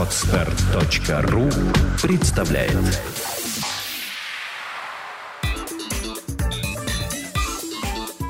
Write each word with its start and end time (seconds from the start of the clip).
Отстар.ру 0.00 1.50
представляет 2.00 2.72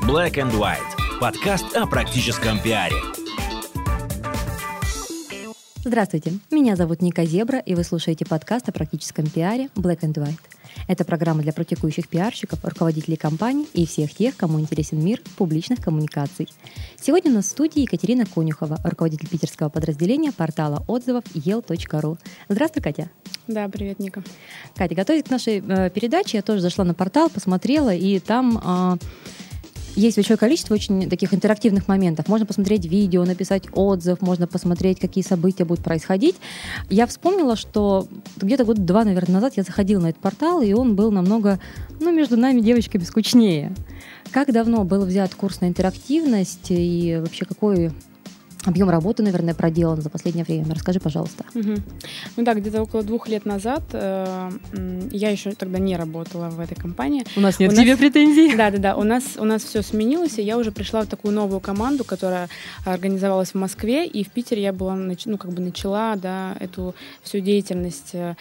Black 0.05 0.33
and 0.33 0.51
White. 0.51 0.79
Подкаст 1.21 1.73
о 1.77 1.87
практическом 1.87 2.59
пиаре. 2.59 2.97
Здравствуйте, 5.85 6.33
меня 6.51 6.75
зовут 6.75 7.01
Ника 7.01 7.23
Зебра, 7.23 7.59
и 7.59 7.73
вы 7.73 7.85
слушаете 7.85 8.25
подкаст 8.25 8.67
о 8.67 8.73
практическом 8.73 9.29
пиаре 9.29 9.69
Black 9.75 10.01
and 10.01 10.15
White. 10.15 10.50
Это 10.87 11.05
программа 11.05 11.41
для 11.41 11.53
практикующих 11.53 12.07
пиарщиков, 12.07 12.63
руководителей 12.63 13.17
компаний 13.17 13.67
и 13.73 13.85
всех 13.85 14.13
тех, 14.13 14.35
кому 14.35 14.59
интересен 14.59 15.03
мир 15.03 15.21
публичных 15.37 15.81
коммуникаций. 15.81 16.47
Сегодня 16.99 17.31
у 17.31 17.35
нас 17.35 17.45
в 17.45 17.49
студии 17.49 17.81
Екатерина 17.81 18.25
Конюхова, 18.25 18.79
руководитель 18.83 19.29
питерского 19.29 19.69
подразделения 19.69 20.31
портала 20.31 20.83
отзывов 20.87 21.23
yel.ru. 21.33 22.17
Здравствуй, 22.49 22.83
Катя. 22.83 23.09
Да, 23.47 23.67
привет, 23.69 23.99
Ника. 23.99 24.23
Катя, 24.75 24.95
готовясь 24.95 25.23
к 25.23 25.29
нашей 25.29 25.59
э, 25.59 25.89
передаче, 25.89 26.37
я 26.37 26.41
тоже 26.43 26.61
зашла 26.61 26.85
на 26.85 26.93
портал, 26.93 27.29
посмотрела, 27.29 27.93
и 27.93 28.19
там 28.19 28.61
э, 28.63 28.97
есть 29.95 30.17
большое 30.17 30.37
количество 30.37 30.73
очень 30.73 31.09
таких 31.09 31.33
интерактивных 31.33 31.87
моментов. 31.87 32.27
Можно 32.27 32.45
посмотреть 32.45 32.85
видео, 32.85 33.25
написать 33.25 33.63
отзыв, 33.73 34.21
можно 34.21 34.47
посмотреть, 34.47 34.99
какие 34.99 35.23
события 35.23 35.65
будут 35.65 35.83
происходить. 35.83 36.35
Я 36.89 37.07
вспомнила, 37.07 37.55
что 37.55 38.07
где-то 38.37 38.65
год 38.65 38.85
два, 38.85 39.03
наверное, 39.03 39.35
назад 39.35 39.53
я 39.57 39.63
заходила 39.63 40.01
на 40.01 40.07
этот 40.07 40.21
портал, 40.21 40.61
и 40.61 40.73
он 40.73 40.95
был 40.95 41.11
намного, 41.11 41.59
ну, 41.99 42.11
между 42.11 42.37
нами, 42.37 42.61
девочками, 42.61 43.03
скучнее. 43.03 43.73
Как 44.31 44.51
давно 44.53 44.83
был 44.83 45.05
взят 45.05 45.35
курс 45.35 45.61
на 45.61 45.65
интерактивность 45.65 46.67
и 46.69 47.17
вообще 47.19 47.45
какой 47.45 47.91
объем 48.65 48.89
работы, 48.89 49.23
наверное, 49.23 49.53
проделан 49.53 50.01
за 50.01 50.09
последнее 50.09 50.45
время. 50.45 50.73
Расскажи, 50.73 50.99
пожалуйста. 50.99 51.45
Угу. 51.55 51.75
Ну 52.37 52.43
да, 52.43 52.53
где-то 52.53 52.81
около 52.81 53.03
двух 53.03 53.27
лет 53.27 53.45
назад 53.45 53.83
э, 53.93 54.51
я 55.11 55.29
еще 55.29 55.51
тогда 55.51 55.79
не 55.79 55.97
работала 55.97 56.49
в 56.49 56.59
этой 56.59 56.75
компании. 56.75 57.23
У 57.35 57.41
нас 57.41 57.59
нет 57.59 57.71
у 57.71 57.75
к 57.75 57.77
тебе 57.77 57.97
претензий. 57.97 58.55
Да, 58.55 58.71
да, 58.71 58.77
да. 58.77 58.95
У 58.95 59.03
нас 59.03 59.23
у 59.37 59.45
нас 59.45 59.63
все 59.63 59.81
сменилось, 59.81 60.37
и 60.39 60.43
я 60.43 60.57
уже 60.57 60.71
пришла 60.71 61.01
в 61.01 61.07
такую 61.07 61.33
новую 61.33 61.59
команду, 61.59 62.03
которая 62.03 62.49
организовалась 62.85 63.49
в 63.49 63.55
Москве, 63.55 64.05
и 64.05 64.23
в 64.23 64.29
Питере 64.29 64.63
я 64.63 64.73
была, 64.73 64.95
ну 64.95 65.37
как 65.37 65.51
бы 65.51 65.61
начала, 65.61 66.15
да, 66.15 66.55
эту 66.59 66.95
всю 67.23 67.39
деятельность. 67.39 68.11
Э, 68.13 68.35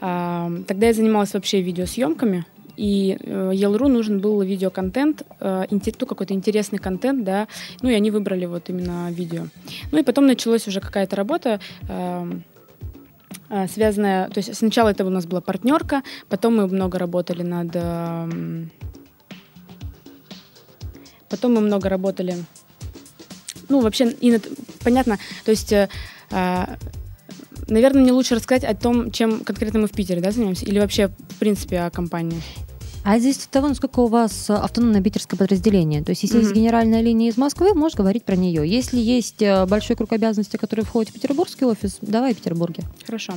тогда 0.00 0.86
я 0.86 0.92
занималась 0.92 1.34
вообще 1.34 1.60
видеосъемками 1.60 2.44
и 2.76 3.16
э, 3.20 3.52
Yelru 3.54 3.88
нужен 3.88 4.20
был 4.20 4.42
видеоконтент, 4.42 5.22
э, 5.40 5.64
ну, 5.70 6.06
какой-то 6.06 6.34
интересный 6.34 6.78
контент, 6.78 7.24
да, 7.24 7.48
ну, 7.82 7.90
и 7.90 7.94
они 7.94 8.10
выбрали 8.10 8.46
вот 8.46 8.68
именно 8.68 9.10
видео. 9.10 9.46
Ну, 9.92 9.98
и 9.98 10.02
потом 10.02 10.26
началась 10.26 10.68
уже 10.68 10.80
какая-то 10.80 11.16
работа, 11.16 11.60
эм, 11.88 12.44
э, 13.48 13.66
связанная, 13.68 14.28
то 14.28 14.38
есть 14.38 14.54
сначала 14.54 14.90
это 14.90 15.04
у 15.04 15.10
нас 15.10 15.26
была 15.26 15.40
партнерка, 15.40 16.02
потом 16.28 16.56
мы 16.56 16.66
много 16.66 16.98
работали 16.98 17.42
над... 17.42 17.70
Эм, 17.74 18.70
потом 21.28 21.54
мы 21.54 21.60
много 21.60 21.88
работали... 21.88 22.34
Ну, 23.68 23.80
вообще, 23.80 24.10
и 24.10 24.30
над, 24.30 24.48
понятно, 24.84 25.18
то 25.44 25.50
есть... 25.50 25.74
Наверное, 27.68 28.02
мне 28.02 28.12
лучше 28.12 28.34
рассказать 28.34 28.64
о 28.64 28.74
том, 28.74 29.10
чем 29.10 29.40
конкретно 29.40 29.80
мы 29.80 29.86
в 29.86 29.92
Питере 29.92 30.20
да, 30.20 30.30
занимаемся, 30.30 30.66
или 30.66 30.78
вообще, 30.78 31.08
в 31.08 31.34
принципе, 31.38 31.80
о 31.80 31.90
компании. 31.90 32.40
А 33.04 33.20
здесь 33.20 33.36
от 33.36 33.50
того, 33.50 33.68
насколько 33.68 34.00
у 34.00 34.08
вас 34.08 34.50
автономное 34.50 35.00
питерское 35.00 35.38
подразделение. 35.38 36.02
То 36.02 36.10
есть, 36.10 36.24
если 36.24 36.38
mm-hmm. 36.38 36.42
есть 36.42 36.54
генеральная 36.54 37.00
линия 37.02 37.30
из 37.30 37.36
Москвы, 37.36 37.72
можешь 37.72 37.96
говорить 37.96 38.24
про 38.24 38.34
нее. 38.34 38.68
Если 38.68 38.98
есть 38.98 39.40
э, 39.42 39.64
большой 39.66 39.94
круг 39.94 40.12
обязанностей, 40.12 40.58
который 40.58 40.84
входит 40.84 41.10
в 41.10 41.14
петербургский 41.14 41.66
офис, 41.66 41.98
давай 42.02 42.34
в 42.34 42.38
Петербурге. 42.38 42.82
Хорошо. 43.04 43.34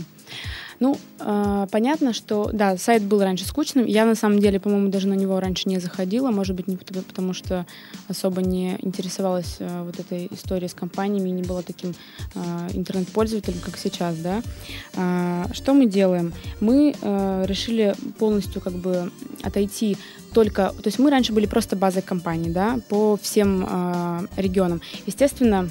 Ну, 0.80 0.98
э, 1.20 1.68
понятно, 1.72 2.14
что, 2.14 2.50
да, 2.54 2.78
сайт 2.78 3.04
был 3.04 3.22
раньше 3.22 3.46
скучным. 3.46 3.86
Я, 3.86 4.06
на 4.06 4.16
самом 4.16 4.40
деле, 4.40 4.60
по-моему, 4.60 4.90
даже 4.90 5.08
на 5.08 5.14
него 5.14 5.40
раньше 5.40 5.68
не 5.68 5.80
заходила. 5.80 6.32
Может 6.32 6.56
быть, 6.56 6.68
не 6.68 6.78
потому, 6.78 7.04
потому 7.04 7.34
что 7.34 7.66
особо 8.08 8.42
не 8.42 8.78
интересовалась 8.82 9.58
э, 9.60 9.84
вот 9.84 10.00
этой 10.00 10.28
историей 10.32 10.70
с 10.70 10.74
компаниями, 10.74 11.30
не 11.30 11.44
была 11.44 11.62
таким 11.62 11.96
э, 12.36 12.40
интернет-пользователем, 12.74 13.60
как 13.60 13.78
сейчас, 13.78 14.16
да. 14.18 14.42
Э, 14.96 15.46
что 15.54 15.74
мы 15.74 15.86
делаем? 15.86 16.34
Мы 16.62 16.96
э, 17.02 17.46
решили 17.46 17.94
полностью 18.18 18.62
как 18.62 18.74
бы 18.74 19.12
отойти 19.44 19.98
только... 20.34 20.70
То 20.70 20.88
есть 20.88 21.00
мы 21.00 21.10
раньше 21.10 21.34
были 21.34 21.46
просто 21.46 21.76
базой 21.76 22.04
компании, 22.04 22.50
да, 22.50 22.80
по 22.88 23.18
всем 23.22 23.66
э, 23.70 24.28
регионам. 24.38 24.82
Естественно, 25.06 25.70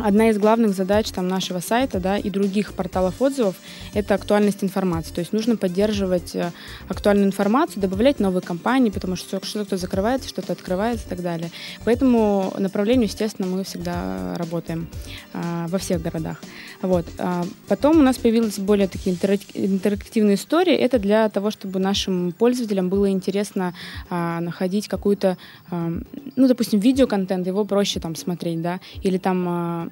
Одна 0.00 0.30
из 0.30 0.38
главных 0.38 0.74
задач 0.74 1.10
там, 1.10 1.26
нашего 1.26 1.58
сайта 1.58 1.98
да, 1.98 2.18
и 2.18 2.30
других 2.30 2.74
порталов 2.74 3.20
отзывов– 3.20 3.56
это 3.94 4.14
актуальность 4.14 4.62
информации. 4.62 5.12
То 5.12 5.20
есть 5.20 5.32
нужно 5.32 5.56
поддерживать 5.56 6.36
э, 6.36 6.52
актуальную 6.88 7.26
информацию, 7.26 7.82
добавлять 7.82 8.20
новые 8.20 8.42
компании, 8.42 8.90
потому 8.90 9.16
что 9.16 9.44
что-то 9.44 9.76
закрывается, 9.76 10.28
что-то 10.28 10.52
открывается 10.52 11.06
и 11.06 11.08
так 11.08 11.20
далее. 11.20 11.50
По 11.84 11.90
этому 11.90 12.54
направлению, 12.58 13.06
естественно, 13.06 13.48
мы 13.48 13.64
всегда 13.64 14.36
работаем 14.36 14.88
а, 15.32 15.66
во 15.66 15.78
всех 15.78 16.00
городах. 16.00 16.40
Вот. 16.80 17.06
А 17.18 17.44
потом 17.66 17.98
у 17.98 18.02
нас 18.02 18.18
появились 18.18 18.58
более 18.58 18.86
такие 18.86 19.16
интерактивные 19.16 20.36
истории. 20.36 20.74
Это 20.74 21.00
для 21.00 21.28
того, 21.28 21.50
чтобы 21.50 21.80
нашим 21.80 22.32
пользователям 22.38 22.88
было 22.88 23.10
интересно 23.10 23.74
а, 24.10 24.40
находить 24.40 24.86
какую-то, 24.86 25.36
ну, 25.70 26.46
допустим, 26.48 26.78
видеоконтент, 26.78 27.46
его 27.46 27.64
проще 27.64 27.98
там 27.98 28.14
смотреть, 28.14 28.62
да, 28.62 28.80
или 29.02 29.18
там 29.18 29.87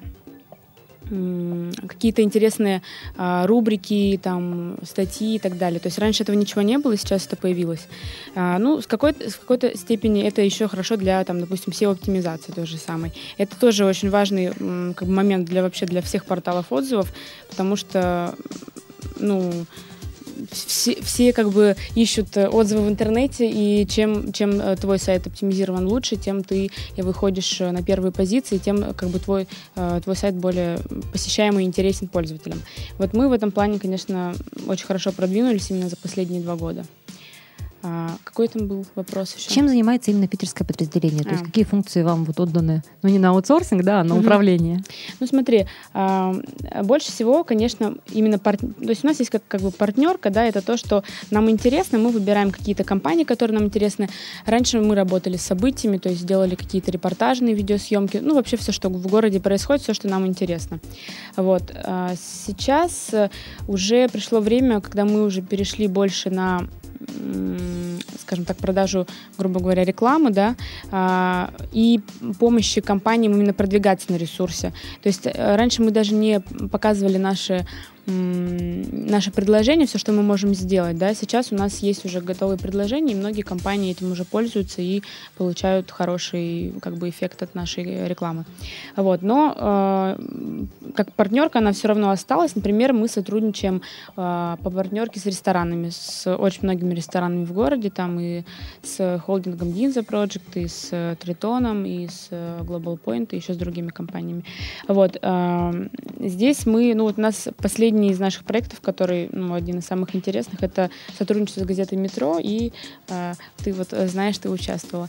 какие-то 1.87 2.21
интересные 2.21 2.81
а, 3.15 3.47
рубрики, 3.47 4.19
там, 4.21 4.77
статьи 4.83 5.35
и 5.35 5.39
так 5.39 5.57
далее. 5.57 5.79
То 5.79 5.87
есть 5.87 5.99
раньше 5.99 6.23
этого 6.23 6.35
ничего 6.35 6.61
не 6.61 6.77
было, 6.77 6.97
сейчас 6.97 7.25
это 7.25 7.37
появилось. 7.37 7.87
А, 8.35 8.59
ну, 8.59 8.81
с 8.81 8.87
какой-то, 8.87 9.29
с 9.29 9.35
какой-то 9.35 9.77
степени 9.77 10.23
это 10.23 10.41
еще 10.41 10.67
хорошо 10.67 10.97
для, 10.97 11.23
там, 11.23 11.39
допустим, 11.39 11.73
SEO-оптимизации 11.73 12.51
той 12.51 12.65
же 12.65 12.77
самой. 12.77 13.13
Это 13.37 13.57
тоже 13.57 13.85
очень 13.85 14.09
важный 14.09 14.47
как 14.93 15.07
бы, 15.07 15.13
момент 15.13 15.47
для 15.47 15.61
вообще 15.61 15.85
для 15.85 16.01
всех 16.01 16.25
порталов 16.25 16.71
отзывов, 16.71 17.13
потому 17.49 17.75
что, 17.75 18.35
ну, 19.19 19.65
все, 20.51 21.01
все 21.01 21.33
как 21.33 21.51
бы 21.51 21.75
ищут 21.95 22.35
э, 22.37 22.47
отзывы 22.47 22.85
в 22.85 22.89
интернете, 22.89 23.49
и 23.49 23.85
чем, 23.87 24.31
чем 24.31 24.59
э, 24.59 24.75
твой 24.75 24.99
сайт 24.99 25.27
оптимизирован 25.27 25.87
лучше, 25.87 26.15
тем 26.15 26.43
ты 26.43 26.69
и 26.95 27.01
выходишь 27.01 27.61
э, 27.61 27.71
на 27.71 27.83
первые 27.83 28.11
позиции, 28.11 28.57
тем 28.57 28.93
как 28.93 29.09
бы 29.09 29.19
твой, 29.19 29.47
твой 29.75 30.15
сайт 30.15 30.35
более 30.35 30.79
посещаемый 31.11 31.63
и 31.63 31.67
интересен 31.67 32.07
пользователям. 32.07 32.61
Вот 32.97 33.13
мы 33.13 33.29
в 33.29 33.31
этом 33.31 33.51
плане, 33.51 33.79
конечно, 33.79 34.33
очень 34.67 34.85
хорошо 34.85 35.11
продвинулись 35.11 35.69
именно 35.69 35.89
за 35.89 35.97
последние 35.97 36.41
два 36.41 36.55
года. 36.55 36.85
А, 37.83 38.17
какой 38.23 38.47
там 38.47 38.67
был 38.67 38.85
вопрос 38.95 39.35
еще? 39.35 39.49
Чем 39.49 39.67
занимается 39.67 40.11
именно 40.11 40.27
питерское 40.27 40.67
подразделение? 40.67 41.21
А. 41.21 41.23
То 41.23 41.29
есть 41.31 41.43
а. 41.43 41.45
какие 41.45 41.63
функции 41.63 42.01
вам 42.01 42.23
вот 42.25 42.39
отданы? 42.39 42.81
Ну, 43.03 43.09
не 43.09 43.19
на 43.19 43.29
аутсорсинг, 43.29 43.83
да, 43.83 44.01
а 44.01 44.03
на 44.03 44.15
угу. 44.15 44.21
управление. 44.21 44.83
Ну, 45.19 45.27
смотри, 45.27 45.67
а, 45.93 46.35
больше 46.83 47.11
всего, 47.11 47.43
конечно, 47.43 47.95
именно 48.11 48.39
пар... 48.39 48.57
То 48.57 48.89
есть 48.89 49.03
у 49.03 49.07
нас 49.07 49.19
есть 49.19 49.29
как, 49.29 49.43
как 49.47 49.61
бы 49.61 49.71
партнерка, 49.71 50.29
да, 50.29 50.45
это 50.45 50.61
то, 50.61 50.77
что 50.77 51.03
нам 51.29 51.49
интересно, 51.49 51.99
мы 51.99 52.09
выбираем 52.09 52.51
какие-то 52.51 52.83
компании, 52.83 53.23
которые 53.23 53.59
нам 53.59 53.67
интересны. 53.67 54.09
Раньше 54.45 54.79
мы 54.79 54.95
работали 54.95 55.37
с 55.37 55.43
событиями, 55.43 55.97
то 55.97 56.09
есть 56.09 56.25
делали 56.25 56.55
какие-то 56.55 56.91
репортажные 56.91 57.53
видеосъемки, 57.53 58.17
ну, 58.17 58.35
вообще 58.35 58.57
все, 58.57 58.71
что 58.71 58.89
в 58.89 59.07
городе 59.07 59.39
происходит, 59.39 59.83
все, 59.83 59.93
что 59.93 60.07
нам 60.07 60.25
интересно. 60.25 60.79
Вот. 61.35 61.71
А 61.75 62.13
сейчас 62.15 63.11
уже 63.67 64.07
пришло 64.09 64.39
время, 64.39 64.81
когда 64.81 65.05
мы 65.05 65.23
уже 65.23 65.41
перешли 65.41 65.87
больше 65.87 66.29
на 66.29 66.67
скажем 68.19 68.45
так, 68.45 68.57
продажу, 68.57 69.07
грубо 69.37 69.59
говоря, 69.59 69.83
рекламы, 69.83 70.31
да, 70.31 70.55
а, 70.91 71.53
и 71.71 72.01
помощи 72.39 72.81
компаниям 72.81 73.33
именно 73.33 73.53
продвигаться 73.53 74.11
на 74.11 74.17
ресурсе. 74.17 74.73
То 75.01 75.07
есть 75.07 75.25
э, 75.25 75.55
раньше 75.55 75.81
мы 75.81 75.91
даже 75.91 76.13
не 76.13 76.41
показывали 76.71 77.17
наши 77.17 77.65
наше 78.07 79.31
предложение, 79.31 79.85
все, 79.85 79.97
что 79.97 80.13
мы 80.13 80.23
можем 80.23 80.55
сделать. 80.55 80.97
Да? 80.97 81.13
Сейчас 81.13 81.51
у 81.51 81.55
нас 81.55 81.79
есть 81.79 82.05
уже 82.05 82.21
готовые 82.21 82.57
предложения, 82.57 83.13
и 83.13 83.15
многие 83.15 83.41
компании 83.41 83.91
этим 83.91 84.11
уже 84.11 84.23
пользуются 84.23 84.81
и 84.81 85.01
получают 85.37 85.91
хороший 85.91 86.73
как 86.81 86.95
бы, 86.95 87.09
эффект 87.09 87.43
от 87.43 87.53
нашей 87.53 88.07
рекламы. 88.07 88.45
Вот. 88.95 89.21
Но 89.21 89.53
э, 89.57 90.17
как 90.95 91.11
партнерка 91.13 91.59
она 91.59 91.73
все 91.73 91.89
равно 91.89 92.11
осталась. 92.11 92.55
Например, 92.55 92.93
мы 92.93 93.09
сотрудничаем 93.09 93.81
э, 94.15 94.57
по 94.63 94.69
партнерке 94.69 95.19
с 95.19 95.25
ресторанами, 95.25 95.89
с 95.89 96.33
очень 96.33 96.61
многими 96.63 96.93
ресторанами 96.93 97.43
в 97.43 97.51
городе, 97.51 97.89
там 97.89 98.19
и 98.19 98.43
с 98.83 99.21
холдингом 99.25 99.69
Ginza 99.69 100.05
Project, 100.05 100.61
и 100.61 100.67
с 100.67 101.17
Тритоном, 101.19 101.85
и 101.85 102.07
с 102.07 102.29
Global 102.31 102.97
Point, 103.03 103.29
и 103.31 103.35
еще 103.35 103.53
с 103.53 103.57
другими 103.57 103.89
компаниями. 103.89 104.45
Вот. 104.87 105.17
Э, 105.21 105.89
здесь 106.19 106.65
мы, 106.65 106.93
ну 106.95 107.03
вот 107.03 107.17
у 107.17 107.21
нас 107.21 107.49
последний 107.57 107.96
последний 107.97 108.11
из 108.11 108.19
наших 108.19 108.43
проектов, 108.43 108.79
который 108.81 109.29
ну, 109.31 109.53
один 109.53 109.79
из 109.79 109.85
самых 109.85 110.15
интересных, 110.15 110.61
это 110.61 110.89
сотрудничество 111.17 111.61
с 111.61 111.65
газетой 111.65 111.97
«Метро», 111.97 112.39
и 112.39 112.71
э, 113.09 113.33
ты 113.63 113.73
вот 113.73 113.87
э, 113.91 114.07
знаешь, 114.07 114.37
ты 114.37 114.49
участвовала. 114.49 115.07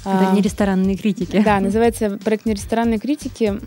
Это 0.00 0.30
а, 0.30 0.34
не 0.34 0.40
ресторанные 0.40 0.96
критики. 0.96 1.42
Да, 1.44 1.60
называется 1.60 2.18
проект 2.24 2.46
«Не 2.46 2.54
ресторанные 2.54 2.98
критики». 2.98 3.60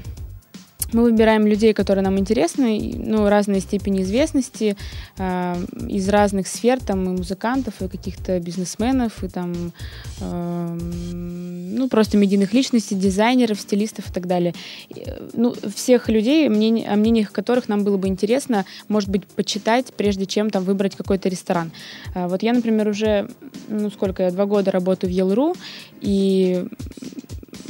Мы 0.93 1.03
выбираем 1.03 1.47
людей, 1.47 1.73
которые 1.73 2.03
нам 2.03 2.17
интересны, 2.17 2.93
ну, 2.97 3.29
разной 3.29 3.59
степени 3.59 4.01
известности, 4.01 4.75
э, 5.17 5.55
из 5.87 6.09
разных 6.09 6.47
сфер, 6.47 6.79
там, 6.79 7.03
и 7.05 7.17
музыкантов, 7.17 7.81
и 7.81 7.87
каких-то 7.87 8.39
бизнесменов, 8.39 9.23
и 9.23 9.27
там, 9.27 9.73
э, 10.21 10.77
ну, 11.13 11.89
просто 11.89 12.17
медийных 12.17 12.53
личностей, 12.53 12.95
дизайнеров, 12.95 13.59
стилистов 13.59 14.09
и 14.09 14.13
так 14.13 14.27
далее. 14.27 14.53
И, 14.89 15.05
ну, 15.33 15.53
всех 15.75 16.09
людей, 16.09 16.49
мнение, 16.49 16.87
о 16.87 16.95
мнениях 16.95 17.31
которых 17.31 17.69
нам 17.69 17.83
было 17.83 17.97
бы 17.97 18.07
интересно, 18.07 18.65
может 18.87 19.09
быть, 19.09 19.25
почитать, 19.25 19.93
прежде 19.93 20.25
чем 20.25 20.49
там 20.49 20.63
выбрать 20.63 20.95
какой-то 20.95 21.29
ресторан. 21.29 21.71
Э, 22.15 22.27
вот 22.27 22.43
я, 22.43 22.53
например, 22.53 22.87
уже, 22.87 23.29
ну, 23.67 23.89
сколько 23.89 24.23
я, 24.23 24.31
два 24.31 24.45
года 24.45 24.71
работаю 24.71 25.11
в 25.11 25.15
Yelru, 25.15 25.55
и 26.01 26.65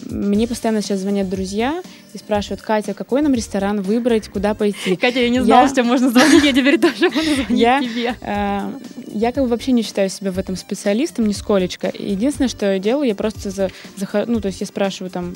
мне 0.10 0.48
постоянно 0.48 0.82
сейчас 0.82 1.00
звонят 1.00 1.30
друзья 1.30 1.82
и 2.14 2.18
спрашивают, 2.18 2.62
Катя, 2.62 2.94
какой 2.94 3.22
нам 3.22 3.34
ресторан 3.34 3.82
выбрать, 3.82 4.30
куда 4.30 4.54
пойти? 4.54 4.96
Катя, 4.96 5.20
я 5.20 5.30
не 5.30 5.44
знала, 5.44 5.64
я... 5.64 5.70
что 5.70 5.84
можно 5.84 6.10
звонить, 6.10 6.44
я 6.44 6.54
теперь 6.54 6.80
тоже 6.80 7.10
буду 7.10 7.36
звонить 7.36 7.50
я, 7.50 7.82
тебе. 7.82 8.16
Э, 8.22 8.72
я 9.08 9.32
как 9.32 9.44
бы 9.44 9.50
вообще 9.50 9.72
не 9.72 9.82
считаю 9.82 10.10
себя 10.10 10.32
в 10.32 10.40
этом 10.40 10.56
специалистом, 10.56 11.28
нисколечко. 11.28 11.92
Единственное, 11.98 12.48
что 12.48 12.74
я 12.74 12.80
делаю, 12.80 13.08
я 13.08 13.16
просто 13.16 13.50
за, 13.50 13.70
за 13.96 14.26
ну, 14.28 14.42
то 14.42 14.48
есть 14.48 14.62
я 14.62 14.68
спрашиваю 14.68 15.12
там, 15.12 15.34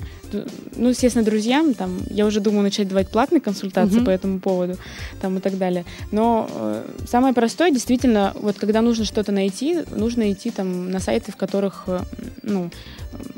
ну, 0.76 0.90
естественно, 0.90 1.24
друзьям, 1.24 1.74
там, 1.74 2.00
я 2.10 2.26
уже 2.26 2.40
думаю 2.40 2.64
начать 2.64 2.88
давать 2.88 3.10
платные 3.10 3.42
консультации 3.42 4.00
mm-hmm. 4.00 4.06
по 4.06 4.10
этому 4.10 4.40
поводу, 4.40 4.78
там, 5.22 5.38
и 5.38 5.42
так 5.42 5.58
далее. 5.58 5.86
Но 6.12 6.50
э, 6.54 6.86
самое 7.08 7.34
простое, 7.34 7.72
действительно, 7.72 8.34
вот 8.36 8.58
когда 8.58 8.82
нужно 8.82 9.06
что-то 9.06 9.32
найти, 9.32 9.84
нужно 9.92 10.32
идти 10.32 10.52
там 10.52 10.92
на 10.92 11.00
сайты, 11.00 11.32
в 11.32 11.36
которых, 11.36 11.84
э, 11.88 12.00
ну, 12.44 12.70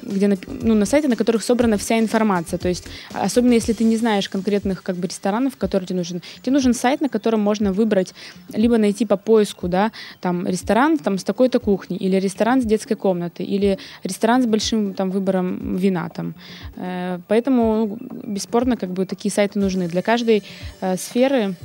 где 0.01 0.27
ну, 0.27 0.73
на 0.73 0.85
сайты, 0.85 1.07
на 1.07 1.15
которых 1.15 1.43
собрана 1.43 1.77
вся 1.77 1.99
информация. 1.99 2.57
То 2.57 2.67
есть, 2.67 2.85
особенно 3.29 3.53
если 3.53 3.73
ты 3.73 3.83
не 3.83 3.97
знаешь 3.97 4.27
конкретных 4.27 4.81
как 4.81 4.95
бы 4.95 5.07
ресторанов, 5.07 5.55
которые 5.55 5.87
тебе 5.87 5.97
нужен. 5.97 6.21
Тебе 6.41 6.53
нужен 6.53 6.73
сайт, 6.73 7.01
на 7.01 7.09
котором 7.09 7.41
можно 7.41 7.71
выбрать, 7.71 8.13
либо 8.53 8.77
найти 8.77 9.05
по 9.05 9.17
поиску, 9.17 9.67
да, 9.67 9.91
там 10.19 10.47
ресторан 10.47 10.97
там 10.97 11.17
с 11.17 11.23
такой-то 11.23 11.59
кухней, 11.59 11.97
или 11.97 12.15
ресторан 12.19 12.61
с 12.61 12.65
детской 12.65 12.95
комнатой, 12.95 13.45
или 13.45 13.77
ресторан 14.03 14.41
с 14.41 14.45
большим 14.45 14.93
там 14.93 15.11
выбором 15.11 15.77
вина 15.77 16.09
там. 16.09 16.33
Э, 16.75 17.19
поэтому 17.27 17.85
ну, 17.87 17.97
бесспорно 18.33 18.77
как 18.77 18.89
бы 18.89 19.05
такие 19.05 19.31
сайты 19.31 19.59
нужны 19.59 19.87
для 19.87 20.01
каждой 20.01 20.43
э, 20.81 20.97
сферы 20.97 21.55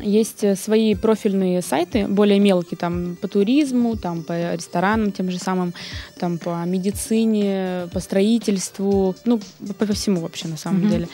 есть 0.00 0.44
э, 0.44 0.56
свои 0.56 0.94
профильные 0.94 1.62
сайты, 1.62 2.06
более 2.06 2.38
мелкие, 2.38 2.76
там 2.76 3.16
по 3.16 3.28
туризму, 3.28 3.96
там 3.96 4.22
по 4.22 4.54
ресторанам 4.54 5.12
тем 5.12 5.30
же 5.30 5.38
самым, 5.38 5.74
там 6.18 6.38
по 6.38 6.64
медицине, 6.64 7.88
по 7.92 8.00
строительству, 8.00 9.14
ну, 9.24 9.40
по, 9.78 9.86
по 9.86 9.92
всему 9.92 10.20
вообще 10.20 10.48
на 10.48 10.56
самом 10.56 10.82
mm-hmm. 10.82 10.90
деле. 10.90 11.08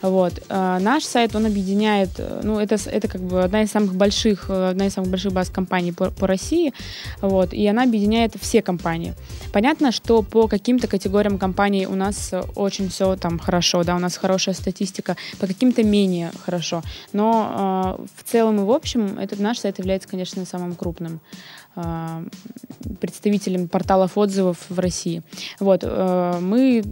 Вот. 0.00 0.32
А 0.48 0.78
наш 0.78 1.04
сайт, 1.04 1.34
он 1.34 1.46
объединяет, 1.46 2.10
э, 2.18 2.40
ну, 2.44 2.60
это, 2.60 2.76
это 2.76 3.08
как 3.08 3.20
бы 3.20 3.42
одна 3.42 3.62
из 3.62 3.70
самых 3.70 3.94
больших, 3.94 4.48
э, 4.48 4.70
одна 4.70 4.86
из 4.86 4.94
самых 4.94 5.10
больших 5.10 5.32
баз 5.32 5.50
компаний 5.50 5.92
по, 5.92 6.10
по 6.10 6.26
России, 6.26 6.72
вот, 7.20 7.52
и 7.52 7.66
она 7.66 7.82
объединяет 7.82 8.34
все 8.40 8.62
компании. 8.62 9.14
Понятно, 9.52 9.90
что 9.90 10.22
по 10.22 10.46
каким-то 10.46 10.86
категориям 10.86 11.38
компаний 11.38 11.86
у 11.86 11.94
нас 11.94 12.32
очень 12.54 12.90
все 12.90 13.16
там 13.16 13.38
хорошо, 13.38 13.82
да, 13.82 13.96
у 13.96 13.98
нас 13.98 14.16
хорошая 14.16 14.54
статистика, 14.54 15.16
по 15.40 15.46
каким-то 15.46 15.82
менее 15.82 16.30
хорошо, 16.44 16.82
но 17.12 17.98
э, 17.98 18.06
в 18.16 18.30
целом 18.30 18.60
и 18.60 18.64
в 18.64 18.70
общем 18.70 19.18
этот 19.18 19.40
наш 19.40 19.58
сайт 19.58 19.78
является, 19.78 20.08
конечно, 20.08 20.44
самым 20.44 20.74
крупным. 20.74 21.20
А, 21.76 22.24
представителем 23.00 23.68
порталов 23.68 24.18
отзывов 24.18 24.58
в 24.68 24.78
России. 24.78 25.22
Вот, 25.60 25.80
э, 25.84 26.38
мы 26.40 26.82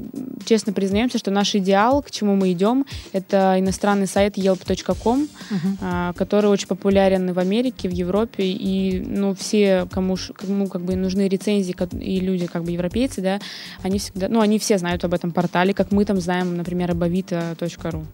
честно 0.44 0.72
признаемся, 0.72 1.18
что 1.18 1.30
наш 1.30 1.54
идеал, 1.54 2.02
к 2.02 2.10
чему 2.10 2.36
мы 2.36 2.52
идем, 2.52 2.86
это 3.12 3.56
иностранный 3.58 4.06
сайт 4.06 4.36
yelp.com, 4.36 5.22
uh-huh. 5.22 5.58
А, 5.80 6.12
который 6.12 6.50
очень 6.50 6.68
популярен 6.68 7.32
в 7.32 7.38
Америке, 7.38 7.88
в 7.88 7.92
Европе, 7.92 8.44
и 8.44 9.00
ну, 9.00 9.34
все, 9.34 9.88
кому, 9.90 10.16
кому 10.34 10.68
как 10.68 10.82
бы 10.82 10.94
нужны 10.94 11.26
рецензии, 11.26 11.74
и 12.00 12.20
люди 12.20 12.46
как 12.46 12.62
бы 12.62 12.70
европейцы, 12.70 13.22
да, 13.22 13.40
они 13.82 13.98
всегда, 13.98 14.28
ну, 14.28 14.40
они 14.40 14.58
все 14.58 14.78
знают 14.78 15.04
об 15.04 15.14
этом 15.14 15.32
портале, 15.32 15.74
как 15.74 15.90
мы 15.90 16.04
там 16.04 16.20
знаем, 16.20 16.56
например, 16.56 16.92
об 16.92 17.02
avito.ru. 17.02 18.04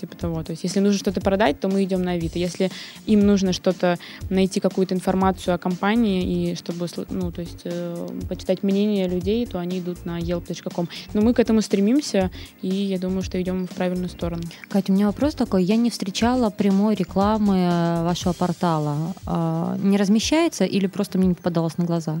Типа 0.00 0.16
того. 0.16 0.42
То 0.42 0.52
есть, 0.52 0.64
если 0.64 0.80
нужно 0.80 0.98
что-то 0.98 1.20
продать, 1.20 1.58
то 1.60 1.68
мы 1.68 1.84
идем 1.84 2.02
на 2.02 2.12
Авито. 2.12 2.38
Если 2.38 2.70
им 3.06 3.26
нужно 3.26 3.52
что-то 3.52 3.98
найти, 4.28 4.60
какую-то 4.60 4.94
информацию 4.94 5.54
о 5.54 5.58
компании, 5.58 6.50
и 6.50 6.54
чтобы, 6.54 6.86
ну, 7.10 7.32
то 7.32 7.40
есть, 7.40 7.62
э, 7.64 8.08
почитать 8.28 8.62
мнение 8.62 9.08
людей, 9.08 9.46
то 9.46 9.58
они 9.58 9.78
идут 9.78 10.04
на 10.04 10.18
yelp.com. 10.18 10.88
Но 11.14 11.22
мы 11.22 11.34
к 11.34 11.40
этому 11.40 11.62
стремимся, 11.62 12.30
и 12.62 12.68
я 12.68 12.98
думаю, 12.98 13.22
что 13.22 13.40
идем 13.40 13.66
в 13.66 13.70
правильную 13.70 14.08
сторону. 14.08 14.42
Катя, 14.68 14.92
у 14.92 14.94
меня 14.94 15.06
вопрос 15.06 15.34
такой. 15.34 15.64
Я 15.64 15.76
не 15.76 15.90
встречала 15.90 16.50
прямой 16.50 16.94
рекламы 16.94 17.56
э, 17.56 18.04
вашего 18.04 18.32
портала. 18.32 19.14
А, 19.24 19.76
не 19.82 19.96
размещается 19.96 20.64
или 20.64 20.86
просто 20.86 21.18
мне 21.18 21.28
не 21.28 21.34
попадалось 21.34 21.78
на 21.78 21.84
глаза? 21.84 22.20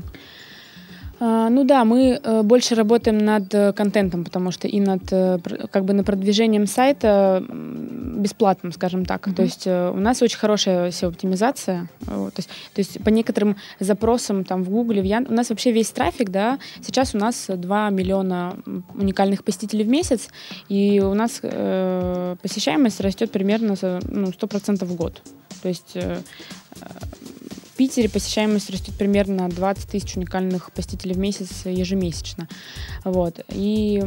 А, 1.18 1.48
ну 1.48 1.64
да, 1.64 1.84
мы 1.84 2.20
э, 2.22 2.42
больше 2.42 2.74
работаем 2.74 3.18
над 3.18 3.54
э, 3.54 3.72
контентом, 3.72 4.24
потому 4.24 4.50
что 4.50 4.68
и 4.68 4.80
над 4.80 5.02
э, 5.10 5.38
как 5.70 5.84
бы 5.84 5.94
на 5.94 6.04
продвижением 6.04 6.66
сайта 6.66 7.42
бесплатным, 7.48 8.72
скажем 8.72 9.06
так. 9.06 9.26
Mm-hmm. 9.26 9.34
То 9.34 9.42
есть 9.42 9.66
у 9.66 10.00
нас 10.00 10.20
очень 10.22 10.38
хорошая 10.38 10.90
SEO-оптимизация. 10.90 11.88
То 12.04 12.32
есть, 12.36 12.48
то 12.48 12.78
есть 12.78 13.02
по 13.02 13.08
некоторым 13.08 13.56
запросам 13.80 14.44
там 14.44 14.62
в 14.62 14.70
Google, 14.70 15.00
в 15.00 15.04
Ян... 15.04 15.26
у 15.28 15.32
нас 15.32 15.50
вообще 15.50 15.72
весь 15.72 15.90
трафик, 15.90 16.30
да, 16.30 16.58
сейчас 16.82 17.14
у 17.14 17.18
нас 17.18 17.46
2 17.48 17.90
миллиона 17.90 18.56
уникальных 18.94 19.44
посетителей 19.44 19.84
в 19.84 19.88
месяц, 19.88 20.28
и 20.68 21.00
у 21.00 21.14
нас 21.14 21.40
э, 21.42 22.36
посещаемость 22.42 23.00
растет 23.00 23.30
примерно 23.30 23.74
ну, 24.08 24.28
100% 24.28 24.84
в 24.84 24.94
год. 24.94 25.22
То 25.62 25.68
есть 25.68 25.96
Питере 27.76 28.08
посещаемость 28.08 28.70
растет 28.70 28.94
примерно 28.98 29.44
на 29.44 29.48
20 29.48 29.88
тысяч 29.88 30.16
уникальных 30.16 30.72
посетителей 30.72 31.14
в 31.14 31.18
месяц 31.18 31.64
ежемесячно. 31.64 32.48
Вот. 33.04 33.40
И 33.48 34.02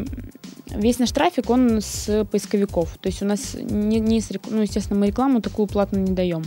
весь 0.68 1.00
наш 1.00 1.12
трафик, 1.12 1.50
он 1.50 1.82
с 1.82 2.26
поисковиков. 2.32 2.98
То 3.00 3.08
есть 3.08 3.22
у 3.22 3.26
нас, 3.26 3.56
не, 3.56 4.00
не 4.00 4.22
с, 4.22 4.30
ну, 4.50 4.62
естественно, 4.62 5.00
мы 5.00 5.08
рекламу 5.08 5.42
такую 5.42 5.68
платную 5.68 6.04
не 6.04 6.14
даем. 6.14 6.44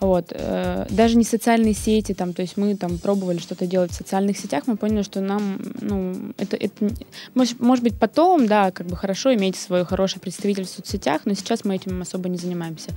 Вот. 0.00 0.28
Э, 0.30 0.86
даже 0.90 1.16
не 1.16 1.24
социальные 1.24 1.74
сети, 1.74 2.14
там, 2.14 2.32
то 2.32 2.42
есть 2.42 2.56
мы 2.56 2.76
там 2.76 2.98
пробовали 2.98 3.38
что-то 3.38 3.66
делать 3.66 3.92
в 3.92 3.94
социальных 3.94 4.38
сетях, 4.38 4.64
мы 4.66 4.76
поняли, 4.76 5.02
что 5.02 5.20
нам, 5.20 5.58
ну, 5.80 6.34
это, 6.36 6.56
это 6.56 6.90
может, 7.34 7.60
может 7.60 7.84
быть, 7.84 7.98
потом, 7.98 8.46
да, 8.46 8.70
как 8.70 8.86
бы 8.86 8.96
хорошо 8.96 9.34
иметь 9.34 9.56
свое 9.56 9.84
хорошее 9.84 10.20
представительство 10.20 10.82
в 10.82 10.86
соцсетях, 10.86 11.22
но 11.24 11.34
сейчас 11.34 11.64
мы 11.64 11.76
этим 11.76 12.02
особо 12.02 12.28
не 12.28 12.36
занимаемся. 12.36 12.90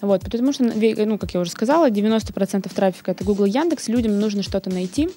Вот, 0.00 0.22
потому 0.22 0.52
что, 0.52 0.64
ну, 0.64 1.18
как 1.18 1.34
я 1.34 1.40
уже 1.40 1.50
сказала, 1.50 1.90
90% 1.90 2.72
трафика 2.74 3.12
это 3.12 3.24
Google, 3.24 3.46
Яндекс, 3.46 3.88
людям 3.88 4.18
нужно 4.18 4.42
что-то 4.42 4.70
найти. 4.70 5.08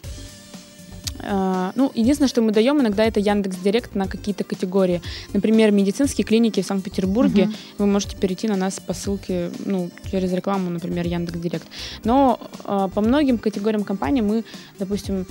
Uh, 1.20 1.74
ну, 1.76 1.92
единственное, 1.96 2.30
что 2.30 2.42
мы 2.42 2.52
даем 2.52 2.80
иногда, 2.80 3.04
это 3.04 3.20
Яндекс 3.20 3.58
Директ 3.58 3.94
на 3.94 4.08
какие-то 4.08 4.46
категории. 4.46 5.02
Например, 5.34 5.72
медицинские 5.72 6.26
клиники 6.26 6.62
в 6.62 6.66
Санкт-Петербурге. 6.66 7.44
Uh-huh. 7.44 7.56
Вы 7.78 7.88
можете 7.88 8.16
перейти 8.16 8.48
на 8.48 8.56
нас 8.56 8.80
по 8.80 8.94
ссылке, 8.94 9.52
ну, 9.66 9.90
через 10.10 10.32
рекламу, 10.32 10.70
например, 10.70 11.06
Яндекс 11.06 11.40
Директ. 11.40 11.68
Но 12.06 12.40
uh, 12.64 12.90
по 12.90 13.02
многим 13.02 13.38
категориям 13.38 13.84
компаний 13.84 14.22
мы, 14.22 14.46
допустим, 14.80 15.26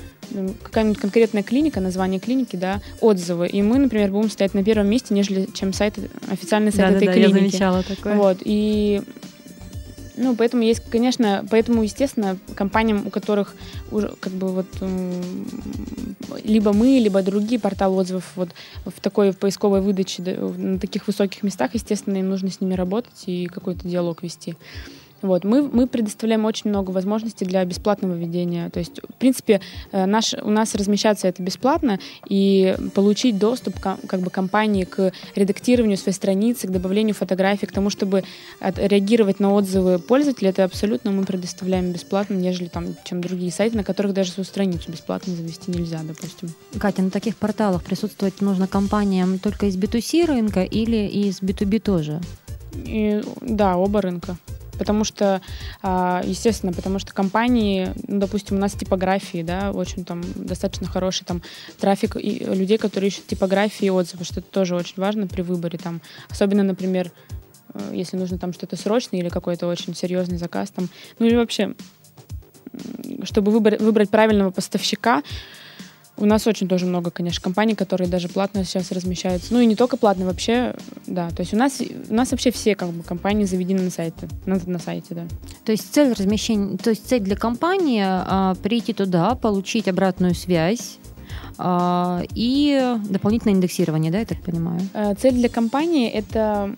какая-нибудь 0.62 0.99
конкретная 0.99 1.43
клиника, 1.43 1.81
название 1.81 2.21
клиники, 2.21 2.57
да, 2.57 2.83
отзывы. 3.00 3.49
И 3.49 3.62
мы, 3.62 3.78
например, 3.78 4.11
будем 4.11 4.31
стоять 4.31 4.52
на 4.52 4.62
первом 4.62 4.88
месте, 4.88 5.14
нежели 5.14 5.49
чем 5.55 5.73
сайт, 5.73 5.95
официальный 6.31 6.71
сайт 6.71 6.90
да, 6.90 6.97
этой 6.97 7.07
да, 7.07 7.12
клиники. 7.14 7.35
Я 7.35 7.40
замечала 7.40 7.83
такое. 7.83 8.17
Вот. 8.17 8.38
И 8.45 9.02
ну, 10.18 10.34
поэтому 10.37 10.62
есть, 10.62 10.82
конечно, 10.90 11.46
поэтому, 11.50 11.82
естественно, 11.82 12.37
компаниям, 12.54 13.06
у 13.06 13.10
которых 13.10 13.54
уже 13.90 14.14
как 14.20 14.32
бы 14.32 14.48
вот 14.48 14.66
либо 16.44 16.72
мы, 16.72 16.98
либо 16.98 17.22
другие 17.22 17.60
порталы 17.60 17.96
отзывов 17.96 18.25
вот 18.37 18.50
в 18.84 19.00
такой 19.00 19.30
в 19.30 19.38
поисковой 19.38 19.80
выдаче 19.80 20.22
на 20.22 20.78
таких 20.78 21.06
высоких 21.06 21.42
местах, 21.42 21.75
естественно, 21.75 22.16
им 22.16 22.28
нужно 22.28 22.50
с 22.50 22.60
ними 22.60 22.75
работать 22.75 23.25
и 23.26 23.46
какой-то 23.46 23.87
диалог 23.87 24.22
вести. 24.22 24.56
Вот. 25.22 25.44
Мы, 25.44 25.62
мы 25.62 25.87
предоставляем 25.87 26.44
очень 26.44 26.70
много 26.70 26.90
возможностей 26.90 27.44
для 27.44 27.64
бесплатного 27.64 28.14
ведения. 28.14 28.70
То 28.70 28.78
есть, 28.78 29.00
в 29.02 29.14
принципе, 29.14 29.60
э, 29.92 30.06
наш, 30.06 30.34
у 30.34 30.50
нас 30.50 30.75
размещаться 30.75 31.28
это 31.28 31.42
бесплатно, 31.42 31.98
и 32.28 32.76
получить 32.94 33.38
доступ 33.38 33.78
к, 33.80 33.98
как 34.06 34.20
бы, 34.20 34.30
компании 34.30 34.84
к 34.84 35.12
редактированию 35.34 35.96
своей 35.96 36.14
страницы, 36.14 36.68
к 36.68 36.70
добавлению 36.70 37.14
фотографий, 37.14 37.66
к 37.66 37.72
тому, 37.72 37.90
чтобы 37.90 38.25
реагировать 38.60 39.40
на 39.40 39.52
отзывы 39.52 39.98
пользователей, 39.98 40.50
это 40.50 40.64
абсолютно 40.64 41.10
мы 41.10 41.25
предоставляем 41.25 41.92
бесплатно, 41.92 42.34
нежели 42.34 42.68
там, 42.68 42.94
чем 43.04 43.20
другие 43.20 43.50
сайты, 43.50 43.76
на 43.76 43.84
которых 43.84 44.12
даже 44.12 44.32
свою 44.32 44.44
страницу 44.44 44.90
бесплатно 44.90 45.34
завести 45.34 45.70
нельзя, 45.70 46.00
допустим. 46.02 46.50
Катя, 46.78 47.02
на 47.02 47.10
таких 47.10 47.37
порталах 47.37 47.82
присутствовать 47.82 48.40
нужно 48.40 48.66
компаниям 48.66 49.38
только 49.38 49.66
из 49.66 49.76
B2C 49.76 50.26
рынка 50.26 50.62
или 50.62 51.06
из 51.06 51.40
B2B 51.40 51.80
тоже? 51.80 52.20
И, 52.75 53.22
да, 53.40 53.76
оба 53.76 54.02
рынка. 54.02 54.37
Потому 54.78 55.04
что, 55.04 55.40
а, 55.82 56.23
естественно, 56.25 56.73
потому 56.73 56.99
что 56.99 57.12
компании, 57.12 57.92
ну, 58.06 58.18
допустим, 58.18 58.56
у 58.56 58.61
нас 58.61 58.73
типографии, 58.73 59.42
да, 59.42 59.73
очень 59.73 60.04
там 60.04 60.23
достаточно 60.35 60.87
хороший 60.87 61.25
там 61.25 61.42
трафик 61.78 62.16
и 62.16 62.44
людей, 62.44 62.78
которые 62.78 63.08
ищут 63.08 63.26
типографии 63.26 63.87
и 63.87 63.90
отзывы, 63.90 64.25
что 64.25 64.40
это 64.40 64.50
тоже 64.50 64.76
очень 64.76 64.94
важно 64.97 65.26
при 65.26 65.42
выборе 65.42 65.78
там, 65.78 66.00
особенно, 66.28 66.62
например, 66.62 67.11
э, 67.75 67.90
если 67.92 68.16
нужно 68.16 68.38
там 68.38 68.52
что-то 68.52 68.76
срочное 68.76 69.20
или 69.20 69.28
какой-то 69.28 69.66
очень 69.66 69.94
серьезный 69.94 70.38
заказ 70.38 70.70
там, 70.70 70.88
ну 71.18 71.26
или 71.26 71.37
вообще, 71.37 71.75
чтобы 73.25 73.52
выбрать, 73.52 73.80
выбрать 73.80 74.11
правильного 74.11 74.50
поставщика, 74.50 75.23
у 76.18 76.26
нас 76.26 76.46
очень 76.46 76.68
тоже 76.68 76.87
много, 76.87 77.10
конечно, 77.10 77.42
компаний, 77.42 77.75
которые 77.75 78.08
даже 78.08 78.28
платно 78.28 78.64
сейчас 78.64 78.92
размещаются. 78.92 79.52
Ну 79.52 79.60
и 79.60 79.66
не 79.66 79.76
только 79.76 79.96
платно, 79.96 80.26
вообще, 80.26 80.75
да. 81.06 81.30
То 81.30 81.40
есть 81.40 81.54
у 81.54 81.56
нас, 81.56 81.80
у 81.80 82.14
нас 82.14 82.30
вообще 82.30 82.50
все 82.50 82.75
как 82.75 82.90
бы 82.90 83.02
компании 83.02 83.44
заведены 83.44 83.82
на 83.82 83.90
сайте, 83.90 84.28
на, 84.46 84.60
на 84.66 84.78
сайте, 84.78 85.14
да. 85.14 85.26
То 85.64 85.72
есть 85.72 85.92
цель 85.92 86.12
размещения, 86.12 86.76
то 86.76 86.90
есть 86.90 87.08
цель 87.08 87.20
для 87.20 87.37
компании 87.37 88.04
а, 88.04 88.54
прийти 88.62 88.92
туда, 88.92 89.34
получить 89.34 89.88
обратную 89.88 90.34
связь, 90.34 90.98
и 91.61 92.97
дополнительное 93.09 93.54
индексирование, 93.54 94.12
да, 94.12 94.18
я 94.21 94.26
так 94.26 94.40
понимаю? 94.42 94.80
Э, 94.95 95.14
цель 95.14 95.35
для 95.35 95.49
компании— 95.49 96.09
это, 96.11 96.76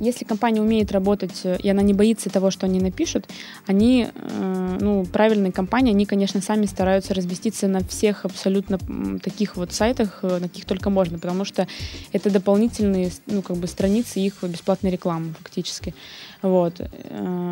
если 0.00 0.24
компания 0.24 0.60
умеет 0.60 0.92
работать, 0.92 1.40
э, 1.44 1.58
и 1.62 1.68
она 1.68 1.82
не 1.82 1.94
боится 1.94 2.30
того, 2.30 2.50
что 2.50 2.66
они 2.66 2.80
напишут, 2.80 3.26
они, 3.66 4.08
э, 4.14 4.78
ну, 4.80 5.04
правильные 5.04 5.52
компании, 5.52 5.92
они, 5.92 6.06
конечно, 6.06 6.40
сами 6.40 6.66
стараются 6.66 7.14
разместиться 7.14 7.68
на 7.68 7.80
всех 7.80 8.24
абсолютно 8.24 8.78
таких 9.22 9.56
вот 9.56 9.72
сайтах, 9.72 10.22
на 10.22 10.40
каких 10.40 10.64
только 10.64 10.90
можно, 10.90 11.18
потому 11.18 11.44
что 11.44 11.66
это 12.12 12.30
дополнительные, 12.30 13.10
ну, 13.26 13.42
как 13.42 13.56
бы 13.56 13.66
страницы 13.66 14.20
их 14.20 14.42
бесплатной 14.42 14.90
рекламы 14.90 15.34
фактически. 15.42 15.94
Вот. 16.42 16.80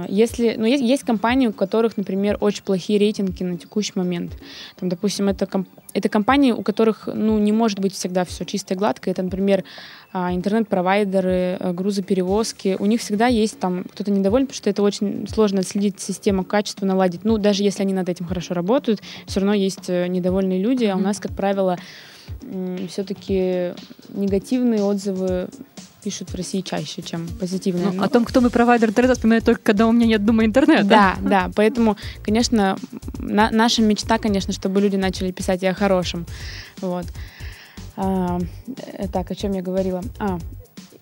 Если, 0.08 0.54
ну, 0.56 0.64
есть, 0.64 0.82
есть 0.82 1.02
компании, 1.02 1.48
у 1.48 1.52
которых, 1.52 1.96
например, 1.96 2.36
очень 2.40 2.62
плохие 2.62 2.98
рейтинги 2.98 3.42
на 3.42 3.58
текущий 3.58 3.92
момент. 3.96 4.32
Там, 4.76 4.88
допустим, 4.88 5.28
это, 5.28 5.48
это 5.92 6.08
компании, 6.08 6.52
у 6.52 6.62
которых 6.62 7.08
ну, 7.12 7.38
не 7.38 7.52
может 7.52 7.80
быть 7.80 7.94
всегда 7.94 8.24
все 8.24 8.44
чисто 8.44 8.74
и 8.74 8.76
гладко. 8.76 9.10
Это, 9.10 9.22
например, 9.22 9.64
а, 10.12 10.32
интернет-провайдеры, 10.32 11.56
э, 11.58 11.72
грузоперевозки. 11.72 12.76
У 12.78 12.86
них 12.86 13.00
всегда 13.00 13.26
есть 13.26 13.58
там 13.58 13.84
кто-то 13.92 14.10
недоволен, 14.10 14.46
потому 14.46 14.56
что 14.56 14.70
это 14.70 14.82
очень 14.82 15.26
сложно 15.28 15.60
отследить 15.60 16.00
систему 16.00 16.44
качества, 16.44 16.86
наладить. 16.86 17.24
Ну, 17.24 17.38
даже 17.38 17.62
если 17.62 17.82
они 17.82 17.92
над 17.92 18.08
этим 18.08 18.26
хорошо 18.26 18.54
работают, 18.54 19.02
все 19.26 19.40
равно 19.40 19.54
есть 19.54 19.88
э, 19.90 20.06
недовольные 20.06 20.62
люди. 20.62 20.84
А 20.84 20.96
у 20.96 21.00
нас, 21.00 21.18
как 21.18 21.32
правило, 21.32 21.76
все-таки 22.88 23.72
негативные 24.14 24.82
отзывы 24.82 25.48
пишут 26.06 26.30
в 26.30 26.36
России 26.36 26.60
чаще, 26.60 27.02
чем 27.02 27.26
позитивные. 27.40 27.90
Ну, 27.90 28.02
о 28.02 28.08
том, 28.08 28.24
кто 28.24 28.40
мой 28.40 28.50
провайдер 28.50 28.90
интернета, 28.90 29.14
вспоминаю 29.14 29.42
только, 29.42 29.60
когда 29.60 29.88
у 29.88 29.92
меня 29.92 30.06
нет 30.06 30.24
дома 30.24 30.44
интернета. 30.44 30.84
Да, 30.84 31.16
да, 31.20 31.50
поэтому, 31.56 31.96
конечно, 32.22 32.76
на, 33.18 33.50
наша 33.50 33.82
мечта, 33.82 34.18
конечно, 34.18 34.52
чтобы 34.52 34.80
люди 34.80 34.94
начали 34.94 35.32
писать 35.32 35.64
и 35.64 35.66
о 35.66 35.74
хорошем. 35.74 36.24
Вот. 36.80 37.06
А, 37.96 38.38
э, 38.98 39.08
так, 39.08 39.30
о 39.32 39.34
чем 39.34 39.52
я 39.52 39.62
говорила? 39.62 40.00
А, 40.20 40.38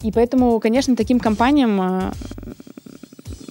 и 0.01 0.11
поэтому, 0.11 0.59
конечно, 0.59 0.97
таким 0.97 1.21
компаниям 1.21 2.15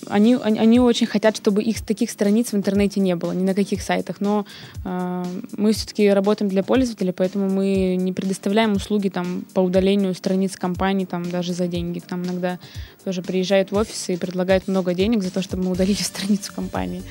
а, 0.08 0.16
они, 0.16 0.36
они 0.36 0.80
очень 0.80 1.08
хотят, 1.08 1.38
чтобы 1.38 1.64
их 1.64 1.82
таких 1.82 2.10
страниц 2.10 2.52
в 2.52 2.56
интернете 2.56 3.00
не 3.00 3.16
было, 3.16 3.32
ни 3.32 3.44
на 3.44 3.54
каких 3.54 3.82
сайтах. 3.82 4.22
Но 4.22 4.46
э, 4.86 5.26
мы 5.58 5.74
все-таки 5.74 6.10
работаем 6.10 6.50
для 6.50 6.64
пользователей, 6.64 7.14
поэтому 7.14 7.50
мы 7.50 7.96
не 7.96 8.14
предоставляем 8.14 8.74
услуги 8.74 9.10
там, 9.10 9.46
по 9.54 9.60
удалению 9.60 10.14
страниц 10.14 10.56
компаний 10.56 11.06
там, 11.06 11.30
даже 11.30 11.54
за 11.54 11.68
деньги. 11.68 12.00
К 12.00 12.12
нам 12.12 12.24
иногда 12.24 12.60
тоже 13.04 13.22
приезжают 13.22 13.72
в 13.72 13.76
офисы 13.76 14.14
и 14.14 14.18
предлагают 14.18 14.68
много 14.68 14.94
денег 14.94 15.24
за 15.24 15.32
то, 15.32 15.42
чтобы 15.42 15.64
мы 15.64 15.72
удалили 15.72 16.02
страницу 16.02 16.54
компании. 16.54 17.04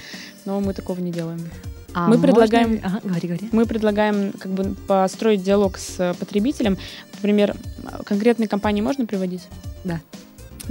Но 0.44 0.60
мы 0.60 0.74
такого 0.74 1.00
не 1.00 1.12
делаем. 1.12 1.40
А 1.94 2.08
мы 2.08 2.18
предлагаем, 2.18 2.80
ага, 2.82 3.00
говори, 3.04 3.28
говори. 3.28 3.48
мы 3.52 3.66
предлагаем 3.66 4.32
как 4.32 4.50
бы 4.52 4.74
построить 4.86 5.42
диалог 5.42 5.76
с 5.76 6.14
потребителем. 6.18 6.78
Например, 7.14 7.54
конкретные 8.04 8.48
компании 8.48 8.80
можно 8.80 9.04
приводить? 9.04 9.42
Да. 9.84 10.00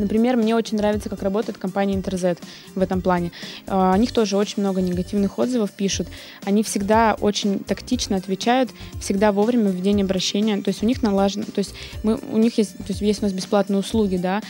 Например, 0.02 0.36
мне 0.36 0.56
очень 0.56 0.78
нравится, 0.78 1.10
как 1.10 1.22
работает 1.24 1.58
компания 1.58 1.94
Интерзет 1.94 2.40
в 2.76 2.82
этом 2.82 3.02
плане. 3.02 3.32
А, 3.68 3.94
о 3.94 3.98
них 3.98 4.12
тоже 4.12 4.38
очень 4.38 4.62
много 4.62 4.82
негативных 4.82 5.40
отзывов 5.40 5.72
пишут. 5.72 6.08
Они 6.44 6.64
всегда 6.64 7.16
очень 7.20 7.60
тактично 7.60 8.18
отвечают, 8.18 8.70
всегда 9.00 9.32
вовремя 9.32 9.70
в 9.70 9.82
день 9.82 10.02
обращения. 10.02 10.62
То 10.62 10.70
есть 10.70 10.84
у 10.84 10.86
них 10.86 11.02
налажено, 11.02 11.46
то 11.46 11.60
есть 11.60 11.74
мы, 12.04 12.20
у 12.32 12.38
них 12.38 12.58
есть, 12.58 12.78
то 12.78 12.86
есть 12.90 13.02
есть 13.02 13.22
у 13.22 13.26
нас 13.26 13.34
бесплатные 13.34 13.80
услуги, 13.80 14.18
да, 14.18 14.42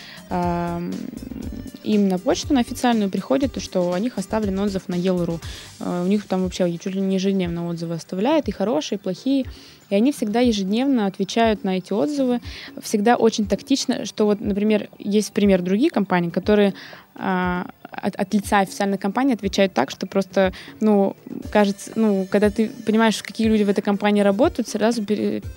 им 1.83 2.07
на 2.07 2.17
почту, 2.17 2.53
на 2.53 2.59
официальную 2.59 3.09
приходит, 3.09 3.61
что 3.61 3.93
о 3.93 3.99
них 3.99 4.17
оставлен 4.17 4.59
отзыв 4.59 4.87
на 4.87 4.95
Yellow.ru. 4.95 5.39
А, 5.79 6.03
у 6.03 6.07
них 6.07 6.25
там 6.27 6.43
вообще 6.43 6.71
чуть 6.77 6.95
ли 6.95 7.01
не 7.01 7.15
ежедневно 7.15 7.67
отзывы 7.67 7.95
оставляют, 7.95 8.47
и 8.47 8.51
хорошие, 8.51 8.97
и 8.97 9.01
плохие. 9.01 9.45
И 9.89 9.95
они 9.95 10.11
всегда 10.11 10.39
ежедневно 10.39 11.05
отвечают 11.05 11.63
на 11.63 11.77
эти 11.77 11.91
отзывы, 11.91 12.39
всегда 12.81 13.15
очень 13.17 13.45
тактично, 13.45 14.05
что 14.05 14.25
вот, 14.25 14.39
например, 14.39 14.89
есть 14.99 15.33
пример 15.33 15.61
другие 15.61 15.89
компании, 15.89 16.29
которые 16.29 16.73
а, 17.15 17.67
от, 17.91 18.15
от 18.15 18.33
лица 18.33 18.59
официальной 18.59 18.97
компании 18.97 19.33
отвечают 19.33 19.73
так, 19.73 19.91
что 19.91 20.07
просто, 20.07 20.53
ну, 20.79 21.15
кажется, 21.51 21.91
ну, 21.95 22.27
когда 22.29 22.49
ты 22.49 22.69
понимаешь, 22.85 23.21
какие 23.21 23.47
люди 23.47 23.63
в 23.63 23.69
этой 23.69 23.81
компании 23.81 24.21
работают, 24.21 24.67
сразу, 24.67 25.05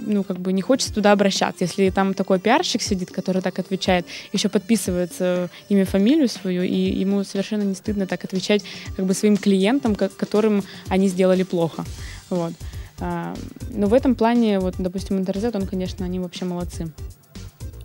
ну, 0.00 0.24
как 0.24 0.38
бы 0.38 0.52
не 0.52 0.62
хочется 0.62 0.92
туда 0.92 1.12
обращаться. 1.12 1.64
Если 1.64 1.90
там 1.90 2.14
такой 2.14 2.38
пиарщик 2.40 2.82
сидит, 2.82 3.10
который 3.10 3.42
так 3.42 3.58
отвечает, 3.58 4.06
еще 4.32 4.48
подписывается 4.48 5.48
имя, 5.68 5.84
фамилию 5.84 6.28
свою, 6.28 6.62
и 6.62 6.74
ему 6.74 7.24
совершенно 7.24 7.62
не 7.62 7.74
стыдно 7.74 8.06
так 8.06 8.24
отвечать 8.24 8.64
как 8.96 9.06
бы 9.06 9.14
своим 9.14 9.36
клиентам, 9.36 9.94
которым 9.94 10.64
они 10.88 11.08
сделали 11.08 11.42
плохо. 11.42 11.84
Вот. 12.30 12.52
А, 13.00 13.34
но 13.70 13.86
в 13.86 13.94
этом 13.94 14.14
плане, 14.14 14.60
вот, 14.60 14.74
допустим, 14.78 15.18
Интерзет, 15.18 15.56
он, 15.56 15.66
конечно, 15.66 16.04
они 16.04 16.20
вообще 16.20 16.44
молодцы. 16.44 16.92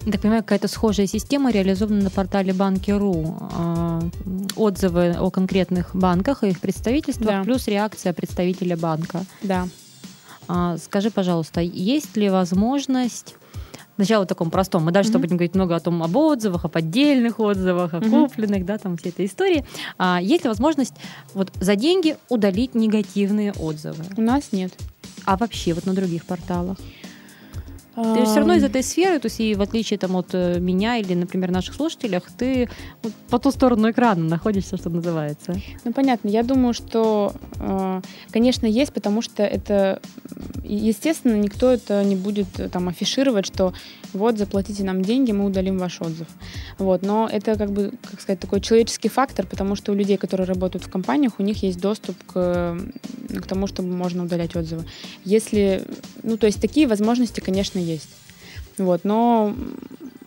Я 0.06 0.14
так 0.14 0.22
понимаю, 0.22 0.44
какая-то 0.44 0.68
схожая 0.68 1.08
система 1.08 1.52
реализована 1.52 2.04
на 2.04 2.10
портале 2.10 2.54
Банки.ру. 2.54 3.38
А, 3.40 4.02
отзывы 4.56 5.16
о 5.20 5.30
конкретных 5.30 5.96
банках 5.96 6.44
и 6.44 6.50
их 6.50 6.60
представительствах, 6.60 7.30
да. 7.30 7.44
плюс 7.44 7.68
реакция 7.68 8.14
представителя 8.14 8.78
банка. 8.78 9.26
Да. 9.44 9.68
А, 10.48 10.78
скажи, 10.78 11.12
пожалуйста, 11.12 11.62
есть 11.62 12.16
ли 12.18 12.30
возможность 12.30 13.36
Сначала 14.00 14.24
в 14.24 14.28
таком 14.28 14.50
простом. 14.50 14.86
Мы 14.86 14.94
дальше 14.94 15.12
mm-hmm. 15.12 15.20
будем 15.20 15.36
говорить 15.36 15.56
много 15.56 15.76
о 15.76 15.80
том, 15.82 16.02
об 16.02 16.16
отзывах, 16.16 16.64
о 16.64 16.70
поддельных 16.70 17.38
отзывах, 17.42 17.94
о 17.94 17.98
mm-hmm. 17.98 18.10
купленных, 18.10 18.66
да, 18.66 18.78
там 18.78 18.96
все 18.96 19.10
этой 19.10 19.26
истории. 19.26 19.66
А, 19.98 20.22
есть 20.22 20.46
ли 20.46 20.48
возможность 20.48 20.94
вот 21.34 21.52
за 21.60 21.76
деньги 21.76 22.16
удалить 22.30 22.76
негативные 22.76 23.52
отзывы? 23.52 24.06
У 24.16 24.22
нас 24.22 24.54
нет. 24.54 24.72
А 25.26 25.36
вообще 25.36 25.74
вот 25.74 25.86
на 25.86 25.94
других 25.94 26.24
порталах? 26.24 26.78
Ты 28.04 28.20
же 28.20 28.26
все 28.26 28.36
равно 28.38 28.54
из 28.54 28.64
этой 28.64 28.84
сферы, 28.84 29.20
то 29.20 29.28
есть 29.28 29.40
и 29.40 29.56
в 29.56 29.62
отличие 29.62 29.98
там, 29.98 30.16
от 30.16 30.30
э, 30.34 30.60
меня 30.60 30.98
или, 30.98 31.14
например, 31.14 31.52
наших 31.52 31.76
слушателях, 31.76 32.24
ты 32.38 32.70
вот 33.04 33.14
по 33.30 33.40
ту 33.40 33.52
сторону 33.52 33.92
экрана 33.92 34.24
находишься, 34.24 34.78
что 34.78 34.90
называется. 34.90 35.56
Ну, 35.84 35.94
понятно. 35.94 36.30
Я 36.30 36.44
думаю, 36.44 36.74
что, 36.74 37.34
э, 37.60 38.02
конечно, 38.32 38.66
есть, 38.66 38.94
потому 38.94 39.22
что 39.22 39.44
это, 39.44 40.02
естественно, 40.64 41.36
никто 41.36 41.72
это 41.72 42.04
не 42.04 42.16
будет 42.16 42.60
э, 42.60 42.70
там 42.70 42.88
афишировать, 42.88 43.46
что 43.46 43.74
вот, 44.14 44.38
заплатите 44.38 44.84
нам 44.84 45.02
деньги, 45.02 45.32
мы 45.32 45.46
удалим 45.46 45.78
ваш 45.78 46.02
отзыв. 46.02 46.28
Вот. 46.78 47.02
Но 47.04 47.30
это, 47.32 47.56
как 47.56 47.72
бы, 47.72 47.94
как 48.10 48.22
сказать, 48.22 48.40
такой 48.40 48.62
человеческий 48.62 49.10
фактор, 49.10 49.46
потому 49.46 49.76
что 49.76 49.92
у 49.92 49.96
людей, 49.96 50.18
которые 50.18 50.48
работают 50.48 50.84
в 50.84 50.90
компаниях, 50.90 51.34
у 51.40 51.44
них 51.44 51.64
есть 51.64 51.80
доступ 51.80 52.16
к, 52.26 52.78
к 53.42 53.48
тому, 53.48 53.68
чтобы 53.68 53.90
можно 53.96 54.24
удалять 54.24 54.56
отзывы. 54.56 54.86
Если, 55.26 55.84
ну, 56.24 56.38
то 56.38 56.48
есть 56.48 56.62
такие 56.62 56.88
возможности, 56.88 57.40
конечно, 57.40 57.80
есть. 57.80 58.10
Вот, 58.78 59.04
но 59.04 59.54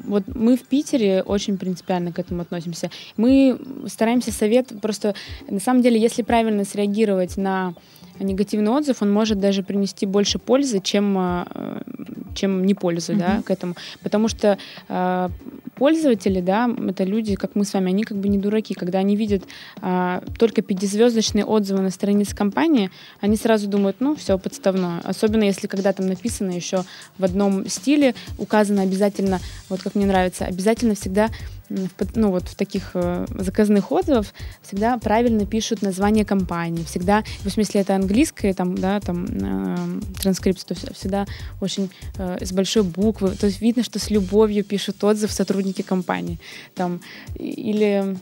вот 0.05 0.25
мы 0.35 0.57
в 0.57 0.63
Питере 0.63 1.23
очень 1.23 1.59
принципиально 1.59 2.13
к 2.13 2.19
этому 2.19 2.43
относимся. 2.43 2.91
Мы 3.17 3.59
стараемся 3.87 4.33
совет 4.33 4.73
просто, 4.81 5.15
на 5.49 5.61
самом 5.61 5.83
деле, 5.83 6.01
если 6.01 6.23
правильно 6.23 6.65
среагировать 6.65 7.37
на 7.37 7.75
негативный 8.19 8.71
отзыв, 8.71 9.03
он 9.03 9.13
может 9.13 9.41
даже 9.41 9.63
принести 9.63 10.07
больше 10.07 10.39
пользы, 10.39 10.81
чем, 10.81 11.17
э, 11.19 11.83
чем 12.35 12.65
не 12.65 12.75
пользы, 12.75 13.13
mm-hmm. 13.13 13.19
да, 13.19 13.43
к 13.43 13.51
этому. 13.51 13.75
Потому 14.03 14.29
что 14.29 14.59
э, 14.89 15.29
пользователи, 15.75 16.41
да, 16.41 16.71
это 16.89 17.05
люди, 17.05 17.35
как 17.35 17.55
мы 17.55 17.65
с 17.65 17.73
вами, 17.73 17.91
они 17.91 18.05
как 18.05 18.19
бы 18.19 18.29
не 18.29 18.39
дураки. 18.39 18.75
Когда 18.75 18.99
они 18.99 19.17
видят 19.17 19.45
э, 19.81 20.21
только 20.39 20.63
пятизвездочные 20.63 21.45
отзывы 21.45 21.81
на 21.81 21.91
странице 21.91 22.37
компании, 22.37 22.91
они 23.21 23.37
сразу 23.37 23.69
думают, 23.69 23.97
ну, 24.01 24.15
все 24.15 24.39
подставное. 24.39 25.01
Особенно 25.05 25.45
если 25.45 25.67
когда 25.67 25.93
там 25.93 26.07
написано 26.07 26.51
еще 26.51 26.85
в 27.19 27.25
одном 27.25 27.67
стиле, 27.69 28.15
указано 28.39 28.83
обязательно, 28.83 29.41
вот 29.69 29.83
как 29.83 29.92
мне 29.95 30.07
нравится, 30.07 30.45
обязательно 30.45 30.95
всегда 30.95 31.31
ну, 32.15 32.31
вот 32.31 32.49
в 32.49 32.55
таких 32.55 32.91
э, 32.95 33.27
заказных 33.39 33.93
отзывах 33.93 34.27
всегда 34.63 34.99
правильно 34.99 35.47
пишут 35.47 35.83
название 35.83 36.25
компании. 36.25 36.85
Всегда, 36.85 37.25
в 37.45 37.51
смысле, 37.51 37.81
это 37.81 37.95
английское, 37.95 38.53
там, 38.55 38.77
да, 38.77 39.01
там, 39.01 39.27
э, 39.27 39.77
транскрипция, 40.21 40.75
то 40.75 40.95
всегда 40.95 41.27
очень 41.61 41.91
э, 42.19 42.45
с 42.45 42.53
большой 42.53 42.83
буквы. 42.83 43.31
То 43.31 43.47
есть 43.47 43.61
видно, 43.61 43.83
что 43.83 43.99
с 43.99 44.11
любовью 44.11 44.65
пишут 44.65 45.03
отзыв 45.03 45.33
сотрудники 45.33 45.83
компании. 45.83 46.39
Там, 46.75 47.01
или 47.35 48.17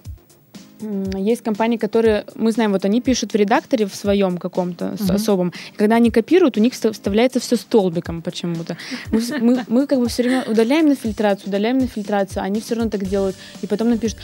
есть 1.16 1.42
компании, 1.42 1.76
которые, 1.76 2.24
мы 2.34 2.52
знаем, 2.52 2.72
вот 2.72 2.84
они 2.84 3.00
пишут 3.00 3.32
в 3.32 3.36
редакторе 3.36 3.86
в 3.86 3.94
своем 3.94 4.38
каком-то 4.38 4.96
Мгм. 5.00 5.14
особом. 5.14 5.52
И 5.74 5.76
когда 5.76 5.96
они 5.96 6.10
копируют, 6.10 6.56
у 6.56 6.60
них 6.60 6.72
вста- 6.72 6.92
вставляется 6.92 7.38
все 7.40 7.56
столбиком 7.56 8.22
почему-то. 8.22 8.76
Мы, 9.12 9.20
мы- 9.40 9.64
мы 9.68 9.86
как 9.86 9.98
бы 9.98 10.08
все 10.08 10.22
время 10.22 10.44
удаляем 10.48 10.88
на 10.88 10.94
фильтрацию, 10.94 11.48
удаляем 11.48 11.78
на 11.78 11.86
фильтрацию, 11.86 12.42
а 12.42 12.46
они 12.46 12.60
все 12.60 12.74
равно 12.74 12.90
так 12.90 13.06
делают. 13.08 13.36
И 13.62 13.66
потом 13.66 13.90
напишут, 13.90 14.18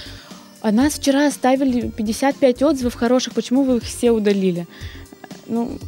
а 0.62 0.72
нас 0.72 0.94
вчера 0.94 1.26
оставили 1.26 1.88
55 1.90 2.62
отзывов 2.62 2.94
хороших, 2.94 3.34
почему 3.34 3.62
вы 3.62 3.76
их 3.76 3.82
все 3.84 4.10
удалили? 4.10 4.66
Ну, 5.46 5.78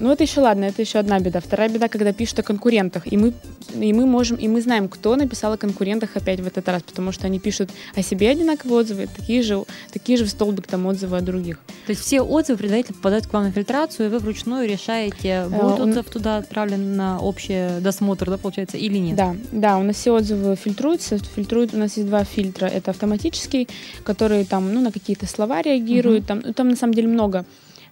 ну 0.00 0.10
это 0.10 0.24
еще 0.24 0.40
ладно, 0.40 0.64
это 0.64 0.82
еще 0.82 0.98
одна 0.98 1.20
беда. 1.20 1.40
Вторая 1.40 1.68
беда, 1.68 1.88
когда 1.88 2.12
пишут 2.12 2.40
о 2.40 2.42
конкурентах, 2.42 3.06
и 3.12 3.16
мы, 3.16 3.32
и 3.74 3.92
мы 3.92 4.04
можем, 4.06 4.36
и 4.36 4.48
мы 4.48 4.60
знаем, 4.60 4.88
кто 4.88 5.14
написал 5.16 5.52
о 5.52 5.56
конкурентах 5.56 6.16
опять 6.16 6.40
в 6.40 6.46
этот 6.46 6.68
раз, 6.68 6.82
потому 6.82 7.12
что 7.12 7.26
они 7.26 7.38
пишут 7.38 7.70
о 7.94 8.02
себе 8.02 8.30
одинаковые 8.30 8.80
отзывы, 8.80 9.06
такие 9.06 9.42
же, 9.42 9.64
такие 9.92 10.18
же 10.18 10.24
в 10.24 10.30
столбик 10.30 10.66
там 10.66 10.86
отзывы 10.86 11.16
о 11.18 11.20
других. 11.20 11.58
То 11.86 11.90
есть 11.90 12.02
все 12.02 12.20
отзывы 12.20 12.58
предварительно 12.58 12.96
попадают 12.96 13.26
к 13.26 13.32
вам 13.32 13.44
на 13.44 13.52
фильтрацию, 13.52 14.06
и 14.06 14.10
вы 14.10 14.18
вручную 14.18 14.68
решаете, 14.68 15.44
будет 15.44 15.80
он- 15.80 15.90
отзыв 15.90 16.06
туда 16.10 16.38
отправлен 16.38 16.96
на 16.96 17.20
общий 17.20 17.80
досмотр, 17.80 18.30
да, 18.30 18.38
получается, 18.38 18.76
или 18.76 18.98
нет? 18.98 19.16
Да, 19.16 19.36
да, 19.52 19.78
у 19.78 19.82
нас 19.82 19.96
все 19.96 20.12
отзывы 20.14 20.56
фильтруются. 20.56 21.18
Фильтруют, 21.18 21.74
у 21.74 21.78
нас 21.78 21.96
есть 21.96 22.08
два 22.08 22.24
фильтра. 22.24 22.66
Это 22.66 22.90
автоматический, 22.90 23.68
который 24.02 24.44
там, 24.44 24.72
ну, 24.74 24.80
на 24.80 24.90
какие-то 24.90 25.26
слова 25.26 25.62
реагирует. 25.62 26.26
Там, 26.26 26.42
ну, 26.44 26.52
там 26.52 26.68
на 26.70 26.76
самом 26.76 26.94
деле 26.94 27.08
много. 27.08 27.44